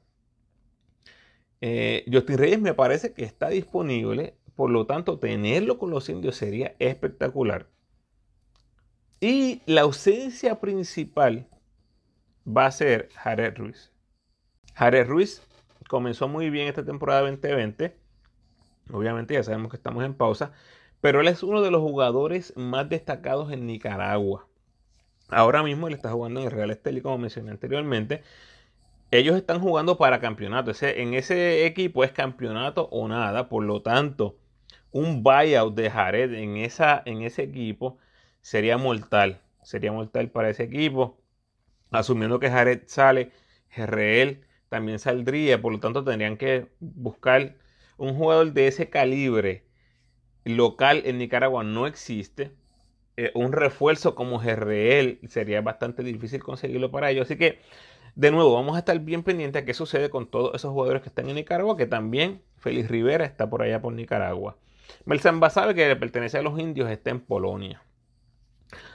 Eh, 1.63 2.05
Justin 2.13 2.37
Reyes 2.37 2.61
me 2.61 2.75
parece 2.75 3.15
que 3.15 3.25
está 3.25 3.49
disponible, 3.49 4.37
por 4.55 4.69
lo 4.69 4.85
tanto, 4.85 5.19
tenerlo 5.19 5.79
con 5.79 5.89
los 5.89 6.11
indios 6.11 6.37
sería 6.37 6.77
espectacular. 6.79 7.69
Y 9.19 9.63
la 9.65 9.81
ausencia 9.81 10.61
principal 10.61 11.49
va 12.47 12.67
a 12.67 12.71
ser 12.71 13.09
Jared 13.15 13.57
Ruiz. 13.57 13.96
Jared 14.77 15.07
Ruiz 15.07 15.43
comenzó 15.89 16.29
muy 16.29 16.51
bien 16.51 16.69
esta 16.69 16.85
temporada 16.85 17.23
2020. 17.23 17.97
Obviamente 18.93 19.33
ya 19.33 19.43
sabemos 19.43 19.71
que 19.71 19.79
estamos 19.79 20.05
en 20.05 20.13
pausa, 20.13 20.53
pero 21.01 21.23
él 21.23 21.29
es 21.29 21.43
uno 21.43 21.63
de 21.63 21.71
los 21.71 21.81
jugadores 21.81 22.53
más 22.57 22.87
destacados 22.87 23.51
en 23.53 23.67
Nicaragua. 23.67 24.47
Ahora 25.31 25.63
mismo 25.63 25.89
él 25.89 25.95
está 25.95 26.11
jugando 26.11 26.41
en 26.41 26.47
el 26.47 26.53
Real 26.53 26.71
Estelí, 26.71 27.01
como 27.01 27.17
mencioné 27.17 27.53
anteriormente. 27.53 28.23
Ellos 29.11 29.35
están 29.37 29.61
jugando 29.61 29.97
para 29.97 30.21
campeonato. 30.21 30.73
en 30.83 31.15
ese 31.15 31.65
equipo 31.65 32.05
es 32.05 32.13
campeonato 32.13 32.87
o 32.91 33.09
nada. 33.09 33.49
Por 33.49 33.65
lo 33.65 33.81
tanto, 33.81 34.37
un 34.93 35.23
buyout 35.23 35.75
de 35.75 35.91
Jared 35.91 36.35
en, 36.35 36.59
esa, 36.59 37.03
en 37.07 37.23
ese 37.23 37.45
equipo 37.45 37.97
sería 38.43 38.77
mortal. 38.77 39.41
Sería 39.63 39.91
mortal 39.91 40.31
para 40.31 40.51
ese 40.51 40.65
equipo. 40.65 41.19
Asumiendo 41.91 42.39
que 42.39 42.51
Jared 42.51 42.83
sale, 42.87 43.33
GRL 43.75 44.46
también 44.69 44.99
saldría. 44.99 45.61
Por 45.61 45.73
lo 45.73 45.81
tanto, 45.81 46.05
tendrían 46.05 46.37
que 46.37 46.69
buscar 46.81 47.57
un 47.97 48.15
jugador 48.15 48.53
de 48.53 48.69
ese 48.69 48.91
calibre 48.91 49.65
local 50.45 51.03
en 51.05 51.19
Nicaragua. 51.19 51.65
No 51.65 51.87
existe. 51.87 52.53
Eh, 53.17 53.33
un 53.35 53.53
refuerzo 53.53 54.15
como 54.15 54.39
GRL 54.39 55.19
sería 55.29 55.61
bastante 55.63 56.03
difícil 56.03 56.43
conseguirlo 56.43 56.91
para 56.91 57.11
ellos. 57.11 57.27
Así 57.27 57.37
que, 57.37 57.61
de 58.15 58.31
nuevo, 58.31 58.55
vamos 58.55 58.77
a 58.77 58.81
estar 58.81 58.99
bien 59.01 59.23
pendientes 59.23 59.63
a 59.63 59.65
qué 59.65 59.75
sucede 59.75 60.11
con 60.11 60.31
todos 60.31 60.55
esos 60.55 60.73
jugadores 60.73 61.03
que 61.03 61.09
están 61.09 61.29
en 61.29 61.37
Nicaragua, 61.37 61.77
que 61.77 61.87
también 61.87 62.43
Félix 62.57 62.91
Rivera 62.91 63.25
está 63.25 63.49
por 63.49 63.63
allá 63.63 63.81
por 63.81 63.93
Nicaragua. 63.95 64.57
Melsan 65.05 65.41
sabe 65.51 65.75
que 65.75 65.97
pertenece 65.97 66.39
a 66.39 66.43
los 66.43 66.59
indios, 66.59 66.91
está 66.91 67.11
en 67.11 67.21
Polonia. 67.21 67.83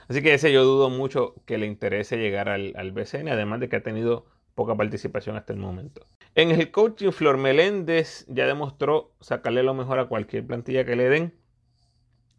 Así 0.08 0.22
que 0.22 0.34
ese 0.34 0.52
yo 0.52 0.64
dudo 0.64 0.90
mucho 0.90 1.34
que 1.46 1.58
le 1.58 1.66
interese 1.66 2.18
llegar 2.18 2.48
al, 2.48 2.74
al 2.76 2.92
BCN, 2.92 3.28
además 3.28 3.60
de 3.60 3.68
que 3.68 3.76
ha 3.76 3.82
tenido 3.82 4.26
poca 4.54 4.74
participación 4.74 5.36
hasta 5.36 5.52
el 5.52 5.58
momento. 5.58 6.06
En 6.34 6.50
el 6.50 6.70
coaching, 6.70 7.10
Flor 7.10 7.36
Meléndez 7.36 8.26
ya 8.28 8.46
demostró 8.46 9.12
sacarle 9.20 9.62
lo 9.62 9.74
mejor 9.74 9.98
a 9.98 10.06
cualquier 10.06 10.46
plantilla 10.46 10.84
que 10.84 10.96
le 10.96 11.08
den. 11.08 11.34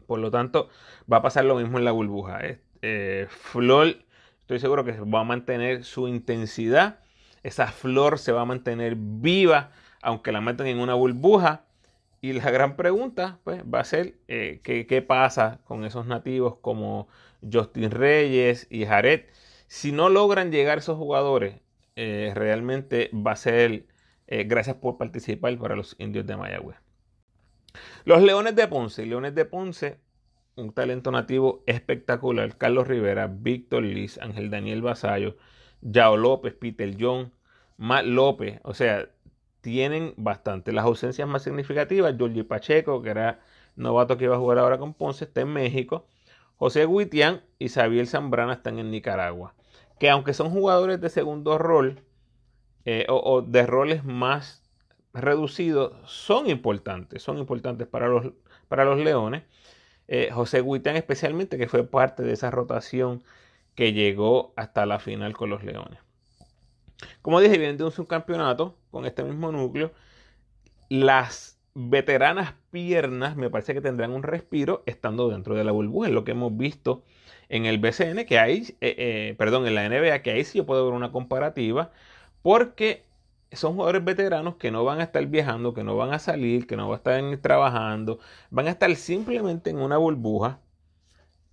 Por 0.07 0.19
lo 0.19 0.31
tanto, 0.31 0.69
va 1.11 1.17
a 1.17 1.21
pasar 1.21 1.45
lo 1.45 1.55
mismo 1.55 1.77
en 1.77 1.85
la 1.85 1.91
burbuja. 1.91 2.39
Eh, 2.81 3.27
flor, 3.29 3.95
estoy 4.41 4.59
seguro 4.59 4.83
que 4.83 4.93
va 4.99 5.21
a 5.21 5.23
mantener 5.23 5.83
su 5.83 6.07
intensidad. 6.07 6.99
Esa 7.43 7.67
flor 7.67 8.19
se 8.19 8.31
va 8.31 8.41
a 8.41 8.45
mantener 8.45 8.95
viva, 8.97 9.71
aunque 10.01 10.31
la 10.31 10.41
metan 10.41 10.67
en 10.67 10.79
una 10.79 10.93
burbuja. 10.93 11.65
Y 12.21 12.33
la 12.33 12.49
gran 12.51 12.75
pregunta 12.77 13.39
pues, 13.43 13.63
va 13.63 13.81
a 13.81 13.83
ser 13.83 14.15
eh, 14.27 14.61
¿qué, 14.63 15.01
pasa 15.01 15.59
con 15.65 15.83
esos 15.83 16.05
nativos 16.05 16.55
como 16.61 17.09
Justin 17.51 17.91
Reyes 17.91 18.67
y 18.69 18.85
Jared. 18.85 19.25
Si 19.67 19.91
no 19.91 20.09
logran 20.09 20.51
llegar 20.51 20.79
esos 20.79 20.97
jugadores, 20.97 21.55
eh, 21.95 22.31
realmente 22.35 23.09
va 23.13 23.31
a 23.31 23.35
ser 23.35 23.85
gracias 24.27 24.77
por 24.77 24.97
participar 24.97 25.55
para 25.59 25.75
los 25.75 25.95
indios 25.99 26.25
de 26.25 26.35
Mayagüez. 26.35 26.77
Los 28.05 28.21
Leones 28.21 28.55
de 28.55 28.67
Ponce. 28.67 29.05
Leones 29.05 29.35
de 29.35 29.45
Ponce, 29.45 29.99
un 30.55 30.73
talento 30.73 31.11
nativo 31.11 31.63
espectacular. 31.65 32.57
Carlos 32.57 32.87
Rivera, 32.87 33.27
Víctor 33.27 33.83
Liz, 33.83 34.17
Ángel 34.19 34.49
Daniel 34.49 34.81
Basayo, 34.81 35.37
Yao 35.81 36.17
López, 36.17 36.53
Peter 36.53 36.95
John, 36.99 37.31
Matt 37.77 38.05
López. 38.05 38.59
O 38.63 38.73
sea, 38.73 39.09
tienen 39.61 40.13
bastante. 40.17 40.71
Las 40.71 40.85
ausencias 40.85 41.27
más 41.27 41.43
significativas, 41.43 42.15
Jorge 42.17 42.43
Pacheco, 42.43 43.01
que 43.01 43.09
era 43.09 43.39
novato 43.75 44.17
que 44.17 44.25
iba 44.25 44.35
a 44.35 44.39
jugar 44.39 44.59
ahora 44.59 44.77
con 44.77 44.93
Ponce, 44.93 45.25
está 45.25 45.41
en 45.41 45.53
México. 45.53 46.05
José 46.57 46.85
Guitián 46.85 47.41
y 47.59 47.69
Xavier 47.69 48.07
Zambrana 48.07 48.53
están 48.53 48.79
en 48.79 48.91
Nicaragua. 48.91 49.55
Que 49.99 50.09
aunque 50.09 50.33
son 50.33 50.49
jugadores 50.49 50.99
de 51.01 51.09
segundo 51.09 51.57
rol 51.57 52.01
eh, 52.85 53.05
o 53.09 53.41
de 53.41 53.65
roles 53.65 54.03
más 54.03 54.63
reducidos 55.13 55.93
son 56.09 56.49
importantes, 56.49 57.21
son 57.21 57.37
importantes 57.37 57.87
para 57.87 58.07
los, 58.07 58.33
para 58.67 58.85
los 58.85 58.99
Leones. 58.99 59.43
Eh, 60.07 60.31
José 60.33 60.61
Guitán 60.61 60.95
especialmente, 60.95 61.57
que 61.57 61.67
fue 61.67 61.85
parte 61.85 62.23
de 62.23 62.33
esa 62.33 62.51
rotación 62.51 63.23
que 63.75 63.93
llegó 63.93 64.53
hasta 64.55 64.85
la 64.85 64.99
final 64.99 65.33
con 65.33 65.49
los 65.49 65.63
Leones. 65.63 65.99
Como 67.21 67.39
dije, 67.39 67.57
vienen 67.57 67.77
de 67.77 67.85
un 67.85 67.91
subcampeonato 67.91 68.75
con 68.91 69.05
este 69.05 69.23
mismo 69.23 69.51
núcleo. 69.51 69.91
Las 70.89 71.59
veteranas 71.73 72.53
piernas 72.71 73.35
me 73.35 73.49
parece 73.49 73.73
que 73.73 73.81
tendrán 73.81 74.11
un 74.11 74.23
respiro 74.23 74.83
estando 74.85 75.29
dentro 75.29 75.55
de 75.55 75.63
la 75.63 75.71
burbuja. 75.71 76.07
Es 76.07 76.13
lo 76.13 76.23
que 76.23 76.31
hemos 76.31 76.55
visto 76.55 77.03
en 77.53 77.67
el 77.67 77.77
BCN, 77.77 78.25
que 78.25 78.39
hay, 78.39 78.75
eh, 78.81 78.95
eh, 78.97 79.35
perdón, 79.37 79.67
en 79.67 79.75
la 79.75 79.87
NBA, 79.87 80.23
que 80.23 80.31
ahí 80.31 80.43
sí 80.43 80.57
yo 80.57 80.65
puedo 80.65 80.85
ver 80.85 80.95
una 80.95 81.11
comparativa, 81.11 81.91
porque 82.41 83.05
son 83.51 83.75
jugadores 83.75 84.03
veteranos 84.03 84.55
que 84.55 84.71
no 84.71 84.83
van 84.83 84.99
a 85.01 85.03
estar 85.03 85.23
viajando, 85.27 85.75
que 85.75 85.83
no 85.83 85.95
van 85.95 86.13
a 86.13 86.19
salir, 86.19 86.65
que 86.65 86.75
no 86.75 86.89
van 86.89 86.95
a 86.95 86.97
estar 86.97 87.37
trabajando, 87.41 88.17
van 88.49 88.67
a 88.67 88.71
estar 88.71 88.95
simplemente 88.95 89.69
en 89.69 89.77
una 89.77 89.97
burbuja. 89.97 90.61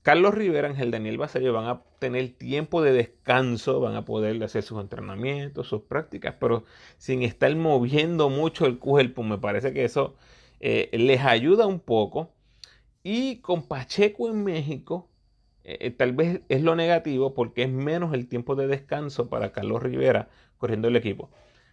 Carlos 0.03 0.35
Rivera, 0.35 0.69
Ángel 0.69 0.91
Daniel 0.91 1.19
Basayo 1.19 1.53
van 1.53 1.67
a 1.67 1.83
tener 1.99 2.31
tiempo 2.33 2.81
de 2.81 2.93
descanso, 2.93 3.81
van 3.81 3.95
a 3.97 4.07
poder 4.07 4.43
hacer 4.43 4.63
sus 4.63 4.81
entrenamientos, 4.81 5.69
sus 5.69 5.83
prácticas, 5.83 6.35
pero 6.41 6.65
sin 6.97 7.23
estar 7.23 7.55
moviendo 7.57 8.31
mucho 8.31 8.65
el 8.65 8.79
cuerpo, 8.79 9.23
me 9.23 9.37
parece 9.37 9.75
que 9.75 9.85
eso 9.85 10.17
eh, 10.61 10.89
les 10.95 11.21
ayuda 11.23 11.67
un 11.67 11.81
poco. 11.81 12.33
Y 13.03 13.37
con 13.43 13.63
Pacheco 13.69 14.29
en 14.31 14.45
México, 14.45 15.10
eh, 15.65 15.79
eh, 15.81 15.91
tal 15.91 16.13
vez 16.13 16.41
es 16.49 16.63
lo 16.63 16.75
negativo 16.75 17.35
porque 17.35 17.63
es 17.65 17.71
menos 17.71 18.15
el 18.15 18.29
tiempo 18.29 18.55
de 18.57 18.67
descanso 18.67 19.29
para 19.29 19.53
Carlos 19.53 19.83
Rivera 19.83 20.29
corriendo 20.59 20.89
el 20.89 20.97
equipo. 20.97 21.31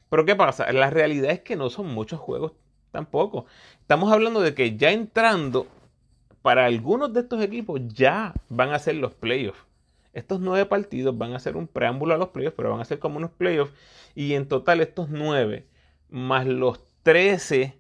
Pero 0.09 0.25
¿qué 0.25 0.35
pasa? 0.35 0.71
La 0.71 0.89
realidad 0.89 1.31
es 1.31 1.41
que 1.41 1.55
no 1.55 1.69
son 1.69 1.87
muchos 1.87 2.19
juegos 2.19 2.53
tampoco. 2.91 3.45
Estamos 3.81 4.11
hablando 4.11 4.41
de 4.41 4.53
que 4.53 4.77
ya 4.77 4.91
entrando, 4.91 5.67
para 6.41 6.65
algunos 6.65 7.13
de 7.13 7.21
estos 7.21 7.41
equipos 7.41 7.81
ya 7.87 8.33
van 8.49 8.71
a 8.71 8.79
ser 8.79 8.95
los 8.95 9.13
playoffs. 9.13 9.65
Estos 10.13 10.39
nueve 10.39 10.65
partidos 10.65 11.17
van 11.17 11.33
a 11.33 11.39
ser 11.39 11.57
un 11.57 11.67
preámbulo 11.67 12.13
a 12.13 12.17
los 12.17 12.29
playoffs, 12.29 12.55
pero 12.55 12.71
van 12.71 12.79
a 12.81 12.85
ser 12.85 12.99
como 12.99 13.17
unos 13.17 13.31
playoffs. 13.31 13.73
Y 14.15 14.33
en 14.33 14.47
total 14.47 14.81
estos 14.81 15.09
nueve, 15.09 15.67
más 16.09 16.47
los 16.47 16.79
trece 17.03 17.77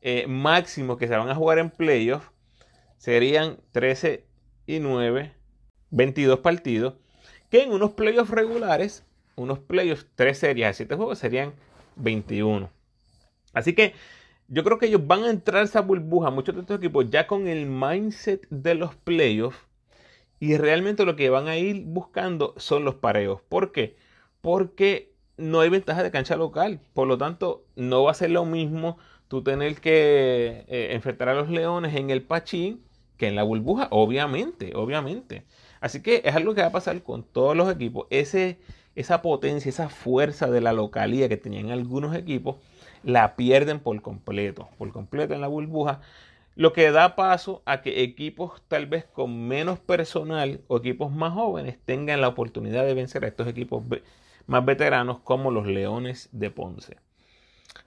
eh, 0.00 0.26
máximos 0.26 0.98
que 0.98 1.06
se 1.06 1.16
van 1.16 1.28
a 1.28 1.34
jugar 1.34 1.58
en 1.58 1.70
playoffs, 1.70 2.30
serían 2.96 3.58
13 3.72 4.26
y 4.76 4.80
9, 4.80 5.32
22 5.90 6.38
partidos, 6.40 6.94
que 7.50 7.62
en 7.62 7.72
unos 7.72 7.92
playoffs 7.92 8.30
regulares 8.30 9.04
unos 9.40 9.58
playoffs, 9.58 10.06
tres 10.14 10.38
series 10.38 10.68
de 10.68 10.74
siete 10.74 10.96
juegos 10.96 11.18
serían 11.18 11.54
21. 11.96 12.70
Así 13.52 13.74
que 13.74 13.94
yo 14.48 14.62
creo 14.64 14.78
que 14.78 14.86
ellos 14.86 15.06
van 15.06 15.24
a 15.24 15.30
entrar 15.30 15.64
esa 15.64 15.80
burbuja, 15.80 16.30
muchos 16.30 16.54
de 16.54 16.60
estos 16.62 16.78
equipos, 16.78 17.10
ya 17.10 17.26
con 17.26 17.48
el 17.48 17.66
mindset 17.66 18.46
de 18.50 18.74
los 18.74 18.94
playoffs. 18.94 19.58
Y 20.40 20.56
realmente 20.56 21.04
lo 21.04 21.16
que 21.16 21.30
van 21.30 21.48
a 21.48 21.56
ir 21.56 21.84
buscando 21.84 22.54
son 22.56 22.84
los 22.84 22.94
pareos. 22.94 23.40
¿Por 23.48 23.72
qué? 23.72 23.96
Porque 24.40 25.12
no 25.36 25.60
hay 25.60 25.68
ventaja 25.68 26.02
de 26.02 26.10
cancha 26.10 26.36
local. 26.36 26.80
Por 26.94 27.08
lo 27.08 27.18
tanto, 27.18 27.64
no 27.76 28.04
va 28.04 28.12
a 28.12 28.14
ser 28.14 28.30
lo 28.30 28.44
mismo 28.44 28.98
tú 29.28 29.42
tener 29.42 29.80
que 29.80 30.64
eh, 30.68 30.88
enfrentar 30.92 31.28
a 31.28 31.34
los 31.34 31.50
leones 31.50 31.94
en 31.94 32.10
el 32.10 32.22
Pachín 32.22 32.82
que 33.20 33.28
en 33.28 33.36
la 33.36 33.44
burbuja. 33.44 33.86
Obviamente, 33.92 34.72
obviamente. 34.74 35.44
Así 35.80 36.02
que 36.02 36.22
es 36.24 36.34
algo 36.34 36.54
que 36.54 36.62
va 36.62 36.68
a 36.68 36.72
pasar 36.72 37.00
con 37.04 37.22
todos 37.22 37.56
los 37.56 37.72
equipos. 37.72 38.08
Ese 38.10 38.58
esa 38.94 39.22
potencia, 39.22 39.68
esa 39.68 39.88
fuerza 39.88 40.50
de 40.50 40.60
la 40.60 40.72
localidad 40.72 41.28
que 41.28 41.36
tenían 41.36 41.70
algunos 41.70 42.14
equipos, 42.16 42.56
la 43.02 43.36
pierden 43.36 43.80
por 43.80 44.00
completo, 44.02 44.68
por 44.78 44.92
completo 44.92 45.34
en 45.34 45.40
la 45.40 45.46
burbuja, 45.46 46.00
lo 46.56 46.72
que 46.72 46.90
da 46.90 47.16
paso 47.16 47.62
a 47.64 47.80
que 47.80 48.02
equipos 48.02 48.62
tal 48.68 48.86
vez 48.86 49.04
con 49.04 49.48
menos 49.48 49.78
personal 49.78 50.60
o 50.66 50.78
equipos 50.78 51.12
más 51.12 51.32
jóvenes 51.32 51.78
tengan 51.84 52.20
la 52.20 52.28
oportunidad 52.28 52.84
de 52.84 52.94
vencer 52.94 53.24
a 53.24 53.28
estos 53.28 53.46
equipos 53.48 53.82
más 54.46 54.64
veteranos 54.64 55.20
como 55.20 55.50
los 55.50 55.66
Leones 55.66 56.28
de 56.32 56.50
Ponce. 56.50 56.96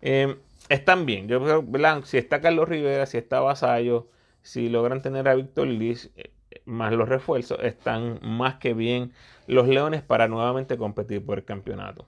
Em, 0.02 0.38
están 0.70 1.06
bien, 1.06 1.28
yo 1.28 1.44
creo, 1.44 2.06
si 2.06 2.18
está 2.18 2.42
Carlos 2.42 2.70
Rivera, 2.70 3.06
si 3.06 3.18
está 3.18 3.42
Vasallo, 3.42 4.08
si 4.44 4.70
logran 4.70 5.02
tener 5.02 5.28
a 5.28 5.36
Víctor 5.36 5.68
Liz, 5.68 6.12
eh, 6.16 6.32
más 6.66 6.94
los 6.94 7.10
refuerzos, 7.10 7.60
están 7.64 8.20
más 8.22 8.56
que 8.56 8.74
bien 8.74 9.14
los 9.48 9.68
Leones 9.68 10.04
para 10.04 10.28
nuevamente 10.28 10.78
competir 10.78 11.26
por 11.26 11.40
el 11.40 11.46
campeonato. 11.46 12.08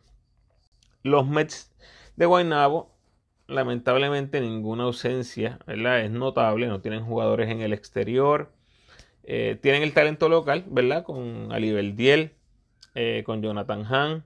Los 1.01 1.27
Mets 1.27 1.75
de 2.15 2.25
Guaynabo, 2.25 2.95
lamentablemente 3.47 4.41
ninguna 4.41 4.83
ausencia, 4.83 5.59
¿verdad? 5.67 6.01
Es 6.01 6.11
notable, 6.11 6.67
no 6.67 6.81
tienen 6.81 7.03
jugadores 7.03 7.49
en 7.49 7.61
el 7.61 7.73
exterior. 7.73 8.51
Eh, 9.23 9.57
tienen 9.61 9.83
el 9.83 9.93
talento 9.93 10.29
local, 10.29 10.65
¿verdad? 10.67 11.03
Con 11.03 11.51
Alibel 11.51 11.95
Diel, 11.95 12.31
eh, 12.95 13.23
con 13.25 13.41
Jonathan 13.41 13.85
Hahn. 13.85 14.23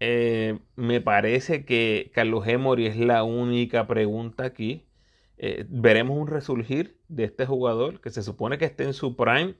Eh, 0.00 0.58
me 0.76 1.00
parece 1.00 1.64
que 1.64 2.10
Carlos 2.14 2.46
Emory 2.46 2.86
es 2.86 2.96
la 2.96 3.24
única 3.24 3.86
pregunta 3.86 4.44
aquí. 4.44 4.85
Veremos 5.68 6.18
un 6.18 6.26
resurgir 6.28 6.98
de 7.08 7.24
este 7.24 7.46
jugador 7.46 8.00
que 8.00 8.10
se 8.10 8.22
supone 8.22 8.58
que 8.58 8.64
esté 8.64 8.84
en 8.84 8.94
su 8.94 9.16
prime 9.16 9.54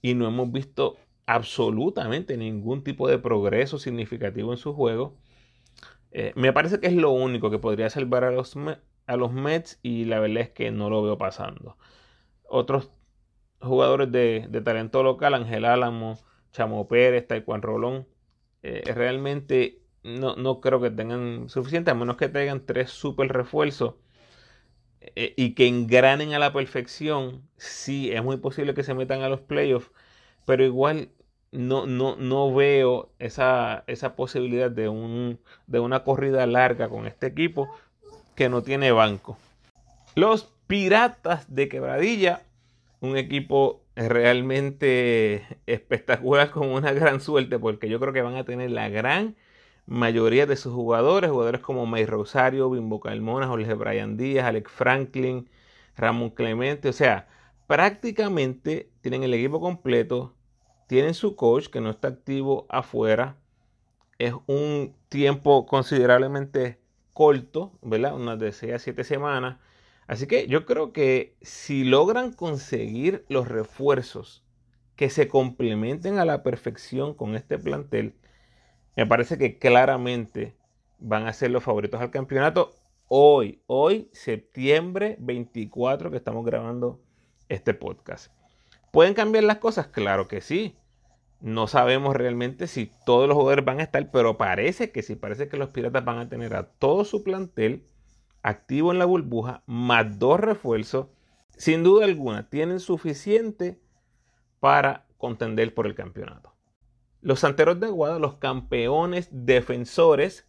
y 0.00 0.14
no 0.14 0.28
hemos 0.28 0.52
visto 0.52 0.96
absolutamente 1.26 2.36
ningún 2.36 2.84
tipo 2.84 3.08
de 3.08 3.18
progreso 3.18 3.78
significativo 3.78 4.52
en 4.52 4.58
su 4.58 4.74
juego. 4.74 5.16
me 6.34 6.52
parece 6.52 6.80
que 6.80 6.86
es 6.88 6.94
lo 6.94 7.10
único 7.10 7.50
que 7.50 7.58
podría 7.58 7.90
salvar 7.90 8.24
a 8.24 8.30
los, 8.30 8.56
a 9.06 9.16
los 9.16 9.32
Mets 9.32 9.80
y 9.82 10.04
la 10.04 10.20
verdad 10.20 10.42
es 10.42 10.50
que 10.50 10.70
no 10.70 10.90
lo 10.90 11.02
veo 11.02 11.18
pasando. 11.18 11.76
Otros 12.44 12.90
jugadores 13.60 14.10
de, 14.12 14.62
talento 14.64 15.02
local, 15.02 15.34
Ángel 15.34 15.64
Álamo, 15.64 16.18
Chamo 16.52 16.88
Pérez, 16.88 17.26
Taekwondo 17.26 17.66
Rolón, 17.66 18.06
eh, 18.62 18.82
realmente 18.94 19.82
no, 20.02 20.36
no, 20.36 20.60
creo 20.60 20.80
que 20.80 20.90
tengan 20.90 21.48
suficiente, 21.48 21.90
a 21.90 21.94
menos 21.94 22.16
que 22.16 22.28
tengan 22.28 22.64
tres 22.64 22.90
super 22.90 23.28
refuerzos 23.28 23.94
eh, 25.16 25.34
y 25.36 25.54
que 25.54 25.66
engranen 25.66 26.34
a 26.34 26.38
la 26.38 26.52
perfección. 26.52 27.42
Sí, 27.56 28.10
es 28.12 28.22
muy 28.22 28.36
posible 28.38 28.74
que 28.74 28.82
se 28.82 28.94
metan 28.94 29.22
a 29.22 29.28
los 29.28 29.40
playoffs, 29.40 29.90
pero 30.44 30.64
igual 30.64 31.10
no, 31.52 31.86
no, 31.86 32.16
no 32.16 32.54
veo 32.54 33.10
esa, 33.18 33.84
esa 33.86 34.16
posibilidad 34.16 34.70
de, 34.70 34.88
un, 34.88 35.38
de 35.66 35.80
una 35.80 36.04
corrida 36.04 36.46
larga 36.46 36.88
con 36.88 37.06
este 37.06 37.26
equipo 37.26 37.68
que 38.34 38.48
no 38.48 38.62
tiene 38.62 38.92
banco. 38.92 39.38
Los 40.14 40.52
Piratas 40.66 41.52
de 41.54 41.68
Quebradilla 41.68 42.42
un 43.00 43.16
equipo 43.16 43.82
realmente 43.96 45.44
espectacular 45.66 46.50
con 46.52 46.68
una 46.68 46.92
gran 46.92 47.20
suerte 47.20 47.58
porque 47.58 47.88
yo 47.88 48.00
creo 48.00 48.12
que 48.12 48.22
van 48.22 48.36
a 48.36 48.44
tener 48.44 48.70
la 48.70 48.88
gran 48.88 49.36
mayoría 49.88 50.46
de 50.46 50.56
sus 50.56 50.74
jugadores, 50.74 51.30
jugadores 51.30 51.62
como 51.62 51.86
May 51.86 52.04
Rosario, 52.04 52.70
Bimbo 52.70 53.00
Calmona, 53.00 53.48
Jorge 53.48 53.72
Brian 53.74 54.16
Díaz, 54.18 54.46
Alex 54.46 54.70
Franklin, 54.70 55.48
Ramón 55.96 56.30
Clemente, 56.30 56.88
o 56.90 56.92
sea, 56.92 57.26
prácticamente 57.66 58.90
tienen 59.00 59.22
el 59.22 59.34
equipo 59.34 59.60
completo, 59.60 60.34
tienen 60.86 61.14
su 61.14 61.36
coach 61.36 61.68
que 61.68 61.80
no 61.80 61.90
está 61.90 62.08
activo 62.08 62.66
afuera, 62.68 63.36
es 64.18 64.34
un 64.46 64.94
tiempo 65.08 65.66
considerablemente 65.66 66.78
corto, 67.14 67.72
¿verdad? 67.82 68.14
Unas 68.14 68.38
de 68.38 68.52
6 68.52 68.74
a 68.74 68.78
7 68.78 69.04
semanas. 69.04 69.58
Así 70.06 70.26
que 70.26 70.46
yo 70.48 70.66
creo 70.66 70.92
que 70.92 71.36
si 71.40 71.84
logran 71.84 72.32
conseguir 72.32 73.24
los 73.28 73.48
refuerzos 73.48 74.44
que 74.96 75.10
se 75.10 75.28
complementen 75.28 76.18
a 76.18 76.24
la 76.24 76.42
perfección 76.42 77.14
con 77.14 77.36
este 77.36 77.58
plantel, 77.58 78.14
me 78.98 79.06
parece 79.06 79.38
que 79.38 79.60
claramente 79.60 80.56
van 80.98 81.28
a 81.28 81.32
ser 81.32 81.52
los 81.52 81.62
favoritos 81.62 82.00
al 82.00 82.10
campeonato 82.10 82.74
hoy, 83.06 83.62
hoy, 83.68 84.10
septiembre 84.12 85.14
24 85.20 86.10
que 86.10 86.16
estamos 86.16 86.44
grabando 86.44 87.00
este 87.48 87.74
podcast. 87.74 88.32
¿Pueden 88.90 89.14
cambiar 89.14 89.44
las 89.44 89.58
cosas? 89.58 89.86
Claro 89.86 90.26
que 90.26 90.40
sí. 90.40 90.74
No 91.40 91.68
sabemos 91.68 92.16
realmente 92.16 92.66
si 92.66 92.90
todos 93.06 93.28
los 93.28 93.36
jugadores 93.36 93.64
van 93.64 93.78
a 93.78 93.84
estar, 93.84 94.10
pero 94.10 94.36
parece 94.36 94.90
que 94.90 95.04
sí, 95.04 95.14
parece 95.14 95.48
que 95.48 95.58
los 95.58 95.70
piratas 95.70 96.04
van 96.04 96.18
a 96.18 96.28
tener 96.28 96.56
a 96.56 96.64
todo 96.64 97.04
su 97.04 97.22
plantel 97.22 97.84
activo 98.42 98.90
en 98.90 98.98
la 98.98 99.04
burbuja, 99.04 99.62
más 99.66 100.18
dos 100.18 100.40
refuerzos, 100.40 101.06
sin 101.56 101.84
duda 101.84 102.04
alguna, 102.04 102.50
tienen 102.50 102.80
suficiente 102.80 103.78
para 104.58 105.06
contender 105.18 105.72
por 105.72 105.86
el 105.86 105.94
campeonato. 105.94 106.57
Los 107.20 107.40
Santeros 107.40 107.80
de 107.80 107.88
Guada, 107.88 108.18
los 108.18 108.36
campeones 108.36 109.28
defensores, 109.32 110.46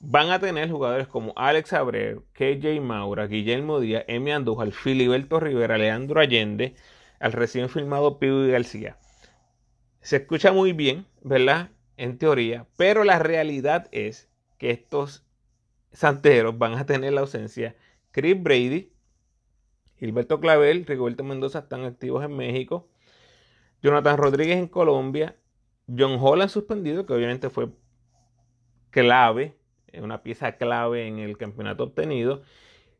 van 0.00 0.30
a 0.30 0.38
tener 0.38 0.70
jugadores 0.70 1.08
como 1.08 1.32
Alex 1.36 1.72
Abreu, 1.72 2.24
KJ 2.32 2.80
Maura, 2.80 3.26
Guillermo 3.26 3.80
Díaz, 3.80 4.04
Emi 4.06 4.30
Andújar, 4.30 4.70
Filiberto 4.70 5.40
Rivera, 5.40 5.76
Leandro 5.76 6.20
Allende, 6.20 6.74
al 7.18 7.32
recién 7.32 7.68
filmado 7.68 8.18
Pibu 8.18 8.46
García. 8.48 8.96
Se 10.00 10.16
escucha 10.16 10.52
muy 10.52 10.72
bien, 10.72 11.06
¿verdad? 11.22 11.70
En 11.96 12.18
teoría, 12.18 12.66
pero 12.76 13.02
la 13.02 13.18
realidad 13.18 13.88
es 13.90 14.28
que 14.56 14.70
estos 14.70 15.26
santeros 15.92 16.56
van 16.56 16.74
a 16.74 16.86
tener 16.86 17.12
la 17.12 17.22
ausencia 17.22 17.74
Chris 18.12 18.40
Brady, 18.40 18.92
Gilberto 19.98 20.38
Clavel, 20.38 20.86
Rigoberto 20.86 21.24
Mendoza 21.24 21.60
están 21.60 21.84
activos 21.84 22.24
en 22.24 22.36
México, 22.36 22.88
Jonathan 23.82 24.16
Rodríguez 24.16 24.58
en 24.58 24.68
Colombia, 24.68 25.36
John 25.88 26.18
Holland 26.20 26.50
suspendido, 26.50 27.06
que 27.06 27.14
obviamente 27.14 27.50
fue 27.50 27.70
clave, 28.90 29.56
una 29.94 30.22
pieza 30.22 30.56
clave 30.56 31.06
en 31.06 31.18
el 31.18 31.38
campeonato 31.38 31.84
obtenido, 31.84 32.42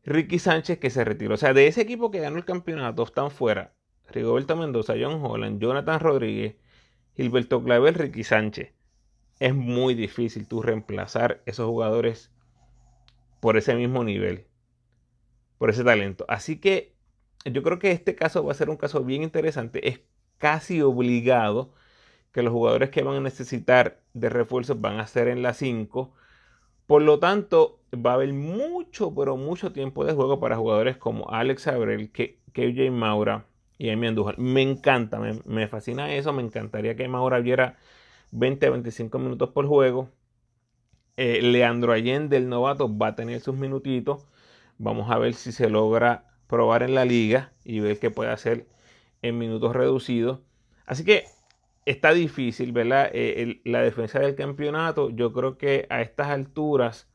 Ricky 0.03 0.39
Sánchez 0.39 0.79
que 0.79 0.89
se 0.89 1.03
retiró. 1.03 1.35
O 1.35 1.37
sea, 1.37 1.53
de 1.53 1.67
ese 1.67 1.81
equipo 1.81 2.11
que 2.11 2.19
ganó 2.19 2.37
el 2.37 2.45
campeonato 2.45 3.03
están 3.03 3.31
fuera 3.31 3.73
Rigoberto 4.11 4.55
Mendoza, 4.55 4.95
John 4.99 5.23
Holland, 5.23 5.61
Jonathan 5.61 5.99
Rodríguez, 5.99 6.55
Gilberto 7.15 7.63
Clavel, 7.63 7.93
Ricky 7.93 8.23
Sánchez. 8.23 8.73
Es 9.39 9.53
muy 9.53 9.93
difícil 9.93 10.47
tú 10.47 10.61
reemplazar 10.61 11.41
esos 11.45 11.67
jugadores 11.67 12.31
por 13.39 13.55
ese 13.55 13.75
mismo 13.75 14.03
nivel, 14.03 14.47
por 15.57 15.69
ese 15.69 15.83
talento. 15.83 16.25
Así 16.27 16.59
que 16.59 16.95
yo 17.45 17.63
creo 17.63 17.79
que 17.79 17.91
este 17.91 18.15
caso 18.15 18.43
va 18.43 18.51
a 18.51 18.55
ser 18.55 18.69
un 18.69 18.77
caso 18.77 19.03
bien 19.03 19.23
interesante. 19.23 19.87
Es 19.87 20.01
casi 20.37 20.81
obligado 20.81 21.73
que 22.31 22.43
los 22.43 22.53
jugadores 22.53 22.89
que 22.89 23.03
van 23.03 23.15
a 23.17 23.21
necesitar 23.21 24.01
de 24.13 24.29
refuerzos 24.29 24.79
van 24.81 24.99
a 24.99 25.07
ser 25.07 25.27
en 25.27 25.41
la 25.41 25.53
5. 25.53 26.13
Por 26.87 27.01
lo 27.01 27.19
tanto, 27.19 27.79
va 27.93 28.11
a 28.11 28.13
haber 28.15 28.33
mucho, 28.33 29.13
pero 29.15 29.37
mucho 29.37 29.71
tiempo 29.71 30.05
de 30.05 30.13
juego 30.13 30.39
para 30.39 30.57
jugadores 30.57 30.97
como 30.97 31.29
Alex 31.29 31.67
Abrel, 31.67 32.11
KJ 32.11 32.91
Maura 32.91 33.45
y 33.77 33.89
Amy 33.89 34.07
Andújar. 34.07 34.37
Me 34.39 34.61
encanta, 34.61 35.19
me, 35.19 35.39
me, 35.45 35.67
fascina 35.67 36.13
eso. 36.13 36.33
Me 36.33 36.43
encantaría 36.43 36.95
que 36.95 37.07
Maura 37.07 37.39
viera 37.39 37.77
20 38.31 38.67
a 38.67 38.69
25 38.71 39.19
minutos 39.19 39.49
por 39.49 39.67
juego. 39.67 40.09
Eh, 41.17 41.41
Leandro 41.41 41.93
Allende, 41.93 42.37
el 42.37 42.49
novato, 42.49 42.95
va 42.97 43.07
a 43.07 43.15
tener 43.15 43.41
sus 43.41 43.55
minutitos. 43.55 44.25
Vamos 44.77 45.11
a 45.11 45.17
ver 45.17 45.33
si 45.33 45.51
se 45.51 45.69
logra 45.69 46.25
probar 46.47 46.83
en 46.83 46.95
la 46.95 47.05
liga 47.05 47.51
y 47.63 47.79
ver 47.81 47.99
qué 47.99 48.11
puede 48.11 48.31
hacer 48.31 48.67
en 49.21 49.37
minutos 49.37 49.75
reducidos. 49.75 50.39
Así 50.85 51.03
que 51.05 51.25
está 51.89 52.13
difícil, 52.13 52.71
¿verdad? 52.71 53.09
Eh, 53.13 53.61
la 53.65 53.81
defensa 53.81 54.19
del 54.19 54.35
campeonato, 54.35 55.09
yo 55.09 55.33
creo 55.33 55.57
que 55.57 55.87
a 55.89 56.01
estas 56.01 56.27
alturas, 56.27 57.09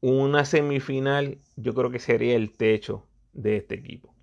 una 0.00 0.44
semifinal, 0.44 1.38
yo 1.56 1.74
creo 1.74 1.90
que 1.90 1.98
sería 1.98 2.36
el 2.36 2.56
techo 2.56 3.06
de 3.32 3.56
este 3.56 3.74
equipo. 3.74 4.14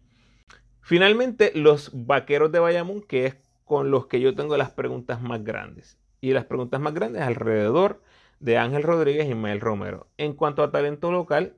Finalmente, 0.81 1.51
los 1.55 1.91
vaqueros 1.93 2.51
de 2.51 2.59
Bayamón, 2.59 3.01
que 3.01 3.25
es 3.25 3.37
con 3.63 3.91
los 3.91 4.07
que 4.07 4.21
yo 4.21 4.35
tengo 4.35 4.57
las 4.57 4.71
preguntas 4.71 5.21
más 5.21 5.43
grandes. 5.43 5.97
Y 6.21 6.31
las 6.31 6.45
preguntas 6.45 6.79
más 6.81 6.93
grandes 6.93 7.21
alrededor 7.21 8.01
de 8.39 8.57
Ángel 8.57 8.83
Rodríguez 8.83 9.29
y 9.29 9.35
Mel 9.35 9.61
Romero. 9.61 10.07
En 10.17 10.33
cuanto 10.33 10.63
a 10.63 10.71
talento 10.71 11.11
local, 11.11 11.55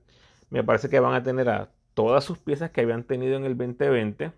me 0.50 0.63
parece 0.63 0.90
que 0.90 1.00
van 1.00 1.13
a 1.13 1.24
tener 1.24 1.50
a 1.50 1.72
todas 1.94 2.24
sus 2.24 2.38
piezas 2.40 2.72
que 2.72 2.82
habían 2.82 3.04
tenido 3.04 3.38
en 3.38 3.46
el 3.46 3.58
2020. 3.58 4.32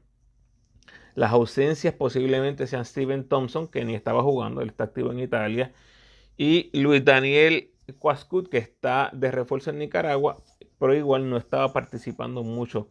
Las 1.15 1.31
ausencias 1.31 1.93
posiblemente 1.93 2.67
sean 2.67 2.85
Steven 2.85 3.27
Thompson, 3.27 3.67
que 3.67 3.83
ni 3.85 3.95
estaba 3.95 4.23
jugando, 4.23 4.61
él 4.61 4.69
está 4.69 4.85
activo 4.85 5.11
en 5.11 5.19
Italia, 5.19 5.73
y 6.37 6.69
Luis 6.73 7.03
Daniel 7.03 7.71
Quascut, 7.99 8.49
que 8.49 8.57
está 8.57 9.09
de 9.13 9.31
refuerzo 9.31 9.71
en 9.71 9.79
Nicaragua, 9.79 10.41
pero 10.79 10.95
igual 10.95 11.29
no 11.29 11.37
estaba 11.37 11.73
participando 11.73 12.43
mucho 12.43 12.87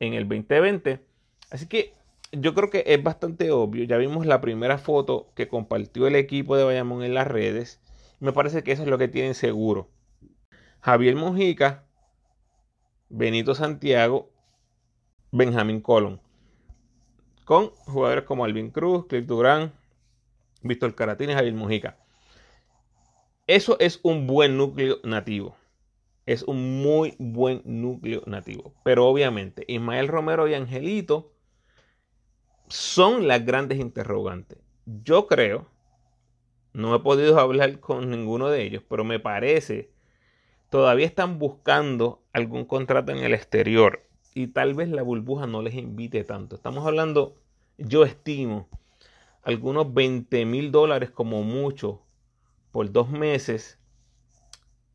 en 0.00 0.14
el 0.14 0.28
2020. 0.28 1.00
Así 1.50 1.66
que 1.66 1.94
yo 2.32 2.54
creo 2.54 2.70
que 2.70 2.84
es 2.86 3.02
bastante 3.02 3.50
obvio. 3.50 3.84
Ya 3.84 3.98
vimos 3.98 4.26
la 4.26 4.40
primera 4.40 4.78
foto 4.78 5.30
que 5.34 5.48
compartió 5.48 6.06
el 6.06 6.16
equipo 6.16 6.56
de 6.56 6.64
Bayamón 6.64 7.02
en 7.02 7.14
las 7.14 7.26
redes. 7.26 7.80
Me 8.20 8.32
parece 8.32 8.62
que 8.62 8.72
eso 8.72 8.82
es 8.82 8.88
lo 8.88 8.98
que 8.98 9.08
tienen 9.08 9.34
seguro. 9.34 9.90
Javier 10.80 11.14
Mujica, 11.14 11.84
Benito 13.08 13.54
Santiago, 13.54 14.30
Benjamín 15.30 15.80
Colón. 15.80 16.21
Con 17.44 17.70
jugadores 17.70 18.24
como 18.24 18.44
Alvin 18.44 18.70
Cruz, 18.70 19.06
Cliff 19.06 19.26
Durán, 19.26 19.72
Víctor 20.62 20.94
Caratini 20.94 21.34
Javier 21.34 21.54
Mujica. 21.54 21.96
Eso 23.46 23.76
es 23.80 23.98
un 24.02 24.26
buen 24.26 24.56
núcleo 24.56 24.98
nativo. 25.02 25.56
Es 26.24 26.44
un 26.44 26.82
muy 26.82 27.16
buen 27.18 27.62
núcleo 27.64 28.22
nativo. 28.26 28.72
Pero 28.84 29.06
obviamente, 29.06 29.64
Ismael 29.66 30.06
Romero 30.06 30.46
y 30.46 30.54
Angelito 30.54 31.32
son 32.68 33.26
las 33.26 33.44
grandes 33.44 33.80
interrogantes. 33.80 34.58
Yo 34.86 35.26
creo 35.26 35.66
No 36.72 36.94
he 36.94 37.00
podido 37.00 37.38
hablar 37.38 37.80
con 37.80 38.10
ninguno 38.10 38.48
de 38.48 38.62
ellos, 38.62 38.82
pero 38.88 39.04
me 39.04 39.20
parece 39.20 39.90
todavía 40.70 41.04
están 41.04 41.38
buscando 41.38 42.22
algún 42.32 42.64
contrato 42.64 43.12
en 43.12 43.18
el 43.18 43.34
exterior 43.34 44.02
y 44.34 44.48
tal 44.48 44.74
vez 44.74 44.88
la 44.88 45.02
burbuja 45.02 45.46
no 45.46 45.62
les 45.62 45.74
invite 45.74 46.24
tanto. 46.24 46.56
Estamos 46.56 46.86
hablando, 46.86 47.36
yo 47.78 48.04
estimo, 48.04 48.68
algunos 49.42 49.92
20 49.92 50.44
mil 50.46 50.70
dólares 50.70 51.10
como 51.10 51.42
mucho 51.42 52.02
por 52.70 52.90
dos 52.90 53.10
meses. 53.10 53.78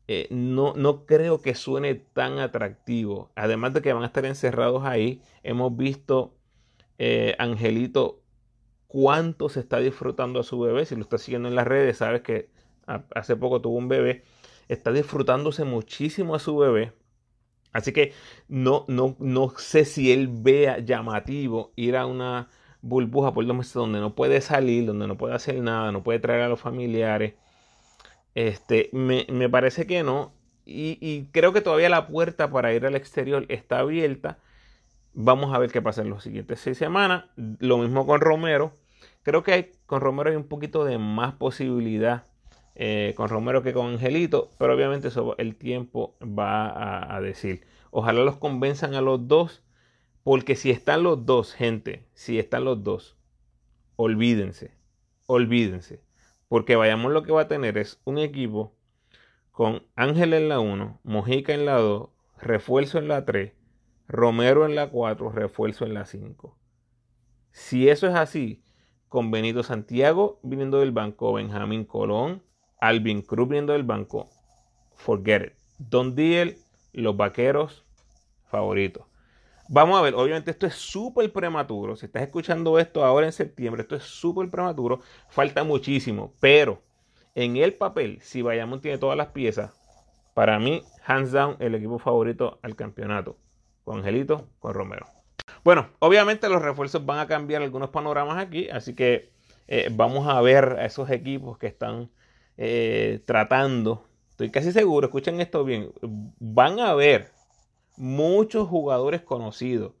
Eh, 0.08 0.26
no, 0.30 0.72
no 0.74 1.04
creo 1.04 1.42
que 1.42 1.54
suene 1.54 1.94
tan 1.94 2.38
atractivo. 2.38 3.30
Además 3.34 3.74
de 3.74 3.82
que 3.82 3.92
van 3.92 4.02
a 4.02 4.06
estar 4.06 4.24
encerrados 4.24 4.84
ahí, 4.84 5.20
hemos 5.42 5.76
visto 5.76 6.34
eh, 6.98 7.36
Angelito 7.38 8.22
cuánto 8.86 9.48
se 9.50 9.60
está 9.60 9.78
disfrutando 9.78 10.40
a 10.40 10.44
su 10.44 10.58
bebé. 10.58 10.86
Si 10.86 10.96
lo 10.96 11.02
está 11.02 11.18
siguiendo 11.18 11.48
en 11.48 11.54
las 11.54 11.66
redes, 11.66 11.98
sabes 11.98 12.22
que 12.22 12.48
hace 13.14 13.36
poco 13.36 13.60
tuvo 13.60 13.76
un 13.76 13.88
bebé. 13.88 14.24
Está 14.68 14.92
disfrutándose 14.92 15.64
muchísimo 15.64 16.34
a 16.34 16.38
su 16.38 16.56
bebé. 16.56 16.92
Así 17.72 17.92
que 17.92 18.12
no, 18.48 18.84
no, 18.88 19.16
no 19.18 19.50
sé 19.56 19.84
si 19.84 20.12
él 20.12 20.28
vea 20.30 20.78
llamativo 20.78 21.72
ir 21.76 21.96
a 21.96 22.06
una 22.06 22.48
burbuja 22.80 23.34
por 23.34 23.46
dos 23.46 23.56
meses 23.56 23.74
donde 23.74 24.00
no 24.00 24.14
puede 24.14 24.40
salir, 24.40 24.86
donde 24.86 25.06
no 25.06 25.16
puede 25.16 25.34
hacer 25.34 25.60
nada, 25.62 25.92
no 25.92 26.02
puede 26.02 26.18
traer 26.18 26.42
a 26.42 26.48
los 26.48 26.60
familiares. 26.60 27.34
Este, 28.34 28.90
me, 28.92 29.48
parece 29.48 29.86
que 29.86 30.02
no. 30.02 30.32
Y, 30.64 31.26
creo 31.32 31.52
que 31.52 31.62
todavía 31.62 31.88
la 31.88 32.06
puerta 32.06 32.50
para 32.50 32.72
ir 32.74 32.86
al 32.86 32.94
exterior 32.94 33.46
está 33.48 33.80
abierta. 33.80 34.38
Vamos 35.14 35.54
a 35.54 35.58
ver 35.58 35.72
qué 35.72 35.82
pasa 35.82 36.02
en 36.02 36.10
las 36.10 36.22
siguientes 36.22 36.60
seis 36.60 36.78
semanas. 36.78 37.24
Lo 37.36 37.78
mismo 37.78 38.06
con 38.06 38.20
Romero. 38.20 38.72
Creo 39.22 39.42
que 39.42 39.72
con 39.86 40.00
Romero 40.00 40.30
hay 40.30 40.36
un 40.36 40.48
poquito 40.48 40.84
de 40.84 40.98
más 40.98 41.34
posibilidad 41.34 42.24
eh, 42.80 43.12
con 43.16 43.28
Romero 43.28 43.64
que 43.64 43.72
con 43.72 43.86
Angelito, 43.88 44.52
pero 44.56 44.72
obviamente 44.72 45.08
eso 45.08 45.36
el 45.38 45.56
tiempo 45.56 46.14
va 46.22 47.12
a, 47.12 47.20
decir. 47.20 47.66
Ojalá 47.90 48.22
los 48.22 48.36
convenzan 48.36 48.94
a 48.94 49.00
los 49.00 49.26
dos, 49.26 49.64
porque 50.22 50.54
si 50.54 50.70
están 50.70 51.02
los 51.02 51.26
dos, 51.26 51.54
gente, 51.54 52.06
si 52.14 52.38
están 52.38 52.64
los 52.64 52.84
dos, 52.84 53.16
olvídense, 53.96 54.70
olvídense, 55.26 56.04
porque 56.46 56.76
vayamos 56.76 57.10
lo 57.10 57.24
que 57.24 57.32
va 57.32 57.42
a 57.42 57.48
tener 57.48 57.78
es 57.78 58.00
un 58.04 58.18
equipo 58.18 58.76
con 59.50 59.82
Ángel 59.96 60.32
en 60.32 60.48
la 60.48 60.60
1, 60.60 61.00
Mojica 61.02 61.52
en 61.52 61.66
la 61.66 61.78
2, 61.78 62.10
refuerzo 62.40 62.98
en 62.98 63.08
la 63.08 63.24
3, 63.24 63.54
Romero 64.06 64.64
en 64.66 64.76
la 64.76 64.88
4, 64.88 65.32
refuerzo 65.32 65.84
en 65.84 65.94
la 65.94 66.06
5. 66.06 66.56
Si 67.50 67.88
eso 67.88 68.06
es 68.06 68.14
así, 68.14 68.62
con 69.08 69.32
Benito 69.32 69.64
Santiago 69.64 70.38
viniendo 70.44 70.78
del 70.78 70.92
banco, 70.92 71.32
Benjamín 71.32 71.84
Colón, 71.84 72.46
Alvin 72.80 73.22
Cruz 73.22 73.48
viendo 73.48 73.72
del 73.72 73.82
banco, 73.82 74.28
forget 74.94 75.46
it. 75.46 75.52
Don 75.78 76.14
Deal, 76.14 76.56
los 76.92 77.16
vaqueros 77.16 77.84
favoritos. 78.46 79.04
Vamos 79.68 79.98
a 79.98 80.02
ver, 80.02 80.14
obviamente 80.14 80.50
esto 80.50 80.66
es 80.66 80.74
súper 80.74 81.30
prematuro. 81.32 81.94
Si 81.94 82.06
estás 82.06 82.22
escuchando 82.22 82.78
esto 82.78 83.04
ahora 83.04 83.26
en 83.26 83.32
septiembre, 83.32 83.82
esto 83.82 83.96
es 83.96 84.02
súper 84.02 84.50
prematuro. 84.50 85.00
Falta 85.28 85.62
muchísimo, 85.62 86.32
pero 86.40 86.82
en 87.34 87.56
el 87.56 87.74
papel, 87.74 88.18
si 88.22 88.42
Bayamón 88.42 88.80
tiene 88.80 88.98
todas 88.98 89.16
las 89.16 89.28
piezas, 89.28 89.72
para 90.32 90.58
mí, 90.58 90.82
hands 91.04 91.32
down, 91.32 91.56
el 91.58 91.74
equipo 91.74 91.98
favorito 91.98 92.58
al 92.62 92.76
campeonato. 92.76 93.36
Con 93.84 93.98
Angelito, 93.98 94.48
con 94.58 94.72
Romero. 94.72 95.06
Bueno, 95.64 95.88
obviamente 95.98 96.48
los 96.48 96.62
refuerzos 96.62 97.04
van 97.04 97.18
a 97.18 97.26
cambiar 97.26 97.62
algunos 97.62 97.90
panoramas 97.90 98.38
aquí, 98.38 98.70
así 98.70 98.94
que 98.94 99.32
eh, 99.66 99.88
vamos 99.92 100.26
a 100.28 100.40
ver 100.40 100.76
a 100.78 100.86
esos 100.86 101.10
equipos 101.10 101.58
que 101.58 101.66
están 101.66 102.10
eh, 102.58 103.22
tratando, 103.24 104.04
estoy 104.30 104.50
casi 104.50 104.72
seguro, 104.72 105.06
escuchen 105.06 105.40
esto 105.40 105.64
bien, 105.64 105.92
van 106.40 106.80
a 106.80 106.92
ver 106.94 107.30
muchos 107.96 108.68
jugadores 108.68 109.22
conocidos, 109.22 109.92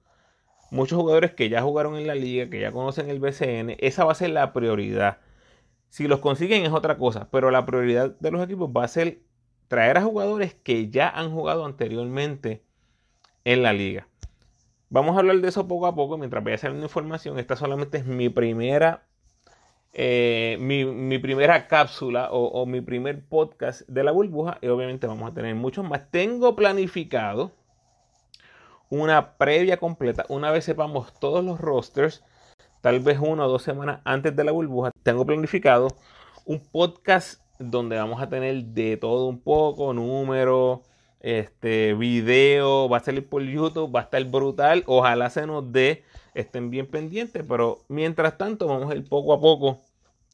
muchos 0.72 0.98
jugadores 0.98 1.32
que 1.32 1.48
ya 1.48 1.62
jugaron 1.62 1.96
en 1.96 2.08
la 2.08 2.16
liga, 2.16 2.50
que 2.50 2.60
ya 2.60 2.72
conocen 2.72 3.10
el 3.10 3.20
BCN, 3.20 3.76
esa 3.78 4.04
va 4.04 4.12
a 4.12 4.16
ser 4.16 4.30
la 4.30 4.52
prioridad. 4.52 5.18
Si 5.88 6.08
los 6.08 6.18
consiguen 6.18 6.64
es 6.64 6.72
otra 6.72 6.98
cosa, 6.98 7.28
pero 7.30 7.50
la 7.50 7.64
prioridad 7.64 8.16
de 8.18 8.30
los 8.30 8.44
equipos 8.44 8.70
va 8.76 8.84
a 8.84 8.88
ser 8.88 9.20
traer 9.68 9.96
a 9.96 10.02
jugadores 10.02 10.54
que 10.54 10.90
ya 10.90 11.08
han 11.08 11.30
jugado 11.30 11.64
anteriormente 11.64 12.64
en 13.44 13.62
la 13.62 13.72
liga. 13.72 14.08
Vamos 14.90 15.16
a 15.16 15.20
hablar 15.20 15.40
de 15.40 15.48
eso 15.48 15.68
poco 15.68 15.86
a 15.86 15.94
poco 15.94 16.18
mientras 16.18 16.42
vaya 16.42 16.58
saliendo 16.58 16.86
información. 16.86 17.38
Esta 17.38 17.56
solamente 17.56 17.98
es 17.98 18.06
mi 18.06 18.28
primera 18.28 19.07
eh, 19.92 20.56
mi, 20.60 21.18
primera 21.18 21.66
cápsula 21.66 22.28
o, 22.30 22.66
mi 22.66 22.80
primer 22.80 23.24
podcast 23.24 23.82
de 23.88 24.04
la 24.04 24.12
burbuja 24.12 24.58
y 24.60 24.68
obviamente 24.68 25.06
vamos 25.06 25.30
a 25.30 25.34
tener 25.34 25.54
muchos 25.54 25.88
más. 25.88 26.10
Tengo 26.10 26.54
planificado 26.54 27.52
una 28.90 29.36
previa 29.36 29.76
completa 29.78 30.24
una 30.28 30.50
vez 30.50 30.64
sepamos 30.64 31.12
todos 31.18 31.44
los 31.44 31.60
rosters, 31.60 32.24
tal 32.80 33.00
vez 33.00 33.18
una 33.20 33.46
o 33.46 33.48
dos 33.48 33.62
semanas 33.62 34.00
antes 34.04 34.34
de 34.36 34.44
la 34.44 34.52
burbuja. 34.52 34.90
Tengo 35.02 35.26
planificado 35.26 35.88
un 36.44 36.60
podcast 36.60 37.42
donde 37.58 37.96
vamos 37.96 38.22
a 38.22 38.28
tener 38.28 38.64
de 38.64 38.96
todo 38.96 39.26
un 39.26 39.40
poco, 39.40 39.92
números, 39.92 40.80
este 41.20 41.94
video, 41.94 42.88
va 42.88 42.98
a 42.98 43.00
salir 43.00 43.28
por 43.28 43.42
YouTube, 43.42 43.94
va 43.94 44.00
a 44.00 44.02
estar 44.04 44.24
brutal. 44.24 44.84
Ojalá 44.86 45.30
se 45.30 45.46
nos 45.46 45.72
dé 45.72 46.04
estén 46.40 46.70
bien 46.70 46.86
pendientes, 46.86 47.44
pero 47.46 47.80
mientras 47.88 48.38
tanto 48.38 48.66
vamos 48.66 48.90
a 48.90 48.94
ir 48.94 49.08
poco 49.08 49.32
a 49.32 49.40
poco 49.40 49.80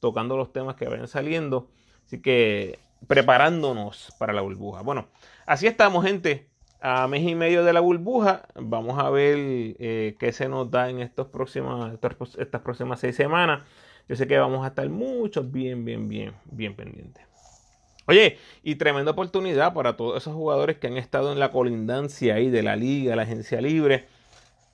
tocando 0.01 0.37
los 0.37 0.53
temas 0.53 0.77
que 0.77 0.87
vayan 0.87 1.09
saliendo. 1.09 1.69
Así 2.07 2.21
que 2.21 2.79
preparándonos 3.07 4.15
para 4.19 4.33
la 4.33 4.43
burbuja. 4.43 4.83
Bueno, 4.83 5.07
así 5.47 5.67
estamos, 5.67 6.05
gente. 6.05 6.49
A 6.81 7.09
mes 7.09 7.23
y 7.23 7.35
medio 7.35 7.65
de 7.65 7.73
la 7.73 7.81
burbuja. 7.81 8.43
Vamos 8.55 8.99
a 8.99 9.09
ver 9.09 9.37
eh, 9.39 10.17
qué 10.19 10.33
se 10.33 10.49
nos 10.49 10.71
da 10.71 10.91
en 10.91 11.01
estos 11.01 11.29
próximos, 11.29 11.99
estas 12.39 12.61
próximas 12.61 13.01
seis 13.01 13.17
semanas. 13.17 13.63
Yo 14.07 14.17
sé 14.17 14.27
que 14.27 14.37
vamos 14.37 14.63
a 14.65 14.69
estar 14.69 14.87
muchos 14.91 15.51
bien, 15.51 15.87
bien, 15.87 16.09
bien, 16.09 16.35
bien 16.45 16.77
pendientes. 16.77 17.25
Oye, 18.07 18.37
y 18.63 18.75
tremenda 18.75 19.13
oportunidad 19.13 19.73
para 19.73 19.97
todos 19.97 20.19
esos 20.19 20.35
jugadores 20.35 20.77
que 20.77 20.89
han 20.89 20.99
estado 20.99 21.33
en 21.33 21.39
la 21.39 21.51
colindancia 21.51 22.35
ahí 22.35 22.51
de 22.51 22.63
la 22.63 22.77
liga, 22.77 23.17
la 23.17 23.23
agencia 23.23 23.63
libre 23.63 24.05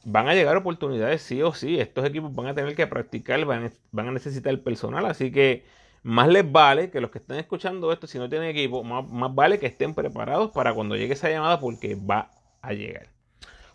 van 0.05 0.29
a 0.29 0.35
llegar 0.35 0.57
oportunidades 0.57 1.23
sí 1.23 1.43
o 1.43 1.53
sí. 1.53 1.79
Estos 1.81 2.05
equipos 2.05 2.35
van 2.35 2.47
a 2.47 2.55
tener 2.55 2.75
que 2.75 2.87
practicar, 2.87 3.45
van, 3.45 3.73
a 3.97 4.13
necesitar 4.13 4.59
personal. 4.61 5.07
Así 5.07 5.31
que 5.31 5.65
más 6.03 6.29
les 6.29 6.51
vale 6.51 6.91
que 6.91 7.01
los 7.01 7.11
que 7.11 7.19
estén 7.19 7.39
escuchando 7.39 7.93
esto, 7.93 8.07
si 8.07 8.19
no 8.19 8.29
tienen 8.29 8.49
equipo, 8.49 8.83
más, 8.83 9.09
más 9.09 9.35
vale 9.35 9.59
que 9.59 9.67
estén 9.67 9.95
preparados 9.95 10.51
para 10.51 10.75
cuando 10.75 10.97
llegue 10.97 11.15
esa 11.15 11.31
llamada 11.31 11.61
porque 11.61 11.95
va 11.97 12.31
a 12.63 12.73
llegar. 12.73 13.09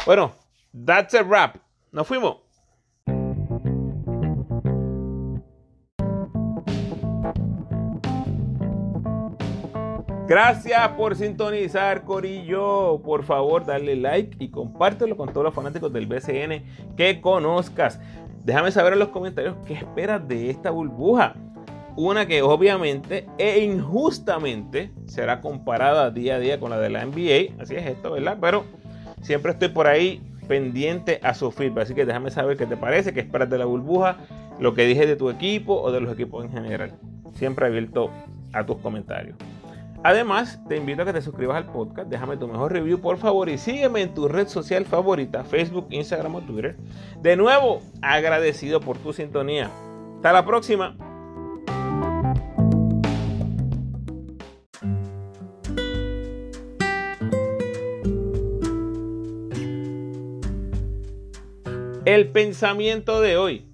Bueno, 0.06 0.34
that's 0.86 1.14
a 1.16 1.24
wrap. 1.24 1.58
Nos 1.92 2.08
fuimos. 2.08 2.45
Gracias 10.28 10.88
por 10.98 11.16
sintonizar, 11.16 12.04
Corillo. 12.04 13.00
Por 13.04 13.24
favor, 13.24 13.64
dale 13.64 13.96
like 13.96 14.44
y 14.44 14.50
compártelo 14.50 15.16
con 15.16 15.30
todos 15.30 15.44
los 15.44 15.54
fanáticos 15.54 15.94
del 15.94 16.08
BCN 16.08 16.64
que 16.98 17.22
conozcas. 17.22 18.00
Déjame 18.44 18.72
saber 18.72 18.94
en 18.94 19.00
los 19.00 19.10
comentarios 19.10 19.56
qué 19.68 19.76
esperas 19.76 20.28
de 20.28 20.50
esta 20.50 20.72
burbuja. 20.72 21.36
Una 21.96 22.26
que 22.26 22.42
obviamente 22.42 23.28
e 23.38 23.60
injustamente 23.60 24.92
será 25.06 25.42
comparada 25.42 26.10
día 26.10 26.36
a 26.36 26.40
día 26.40 26.60
con 26.60 26.72
la 26.72 26.80
de 26.80 26.90
la 26.90 27.06
NBA. 27.06 27.62
Así 27.62 27.76
es 27.76 27.86
esto, 27.86 28.14
¿verdad? 28.14 28.40
Pero 28.42 28.66
siempre 29.22 29.52
estoy 29.52 29.70
por 29.70 29.86
ahí 29.86 30.24
pendiente 30.48 31.20
a 31.22 31.36
su 31.36 31.52
feedback. 31.52 31.84
Así 31.84 31.94
que 31.94 32.04
déjame 32.04 32.32
saber 32.32 32.58
qué 32.58 32.66
te 32.66 32.78
parece, 32.78 33.14
qué 33.14 33.20
esperas 33.20 33.50
de 33.52 33.60
la 33.60 33.66
burbuja, 33.66 34.18
lo 34.60 34.74
que 34.74 34.88
dije 34.88 35.06
de 35.06 35.18
tu 35.18 35.30
equipo 35.30 35.80
o 35.80 35.92
de 35.92 36.02
los 36.02 36.12
equipos 36.12 36.44
en 36.46 36.52
general. 36.52 36.94
Siempre 37.36 37.68
abierto 37.68 38.10
a 38.54 38.66
tus 38.66 38.78
comentarios. 38.78 39.38
Además, 40.08 40.60
te 40.70 40.78
invito 40.78 41.02
a 41.02 41.06
que 41.06 41.14
te 41.14 41.22
suscribas 41.24 41.58
al 41.58 41.66
podcast, 41.66 42.08
déjame 42.08 42.38
tu 42.38 42.48
mejor 42.48 42.72
review 42.72 43.02
por 43.02 43.18
favor 43.18 43.50
y 43.50 43.58
sígueme 43.58 44.04
en 44.04 44.14
tu 44.14 44.28
red 44.28 44.48
social 44.48 44.86
favorita, 44.86 45.44
Facebook, 45.44 45.88
Instagram 45.90 46.36
o 46.36 46.42
Twitter. 46.42 46.78
De 47.24 47.36
nuevo, 47.36 47.82
agradecido 48.04 48.80
por 48.82 49.00
tu 49.00 49.14
sintonía. 49.14 49.72
Hasta 50.18 50.32
la 50.32 50.46
próxima. 50.46 50.96
El 62.06 62.32
pensamiento 62.32 63.22
de 63.22 63.38
hoy. 63.38 63.66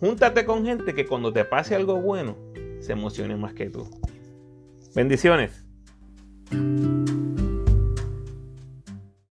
Júntate 0.00 0.44
con 0.44 0.66
gente 0.66 0.92
que 0.92 1.06
cuando 1.06 1.32
te 1.32 1.44
pase 1.44 1.76
algo 1.76 2.00
bueno 2.00 2.36
se 2.80 2.94
emocione 2.94 3.36
más 3.36 3.54
que 3.54 3.70
tú. 3.70 3.88
Bendiciones. 4.94 5.64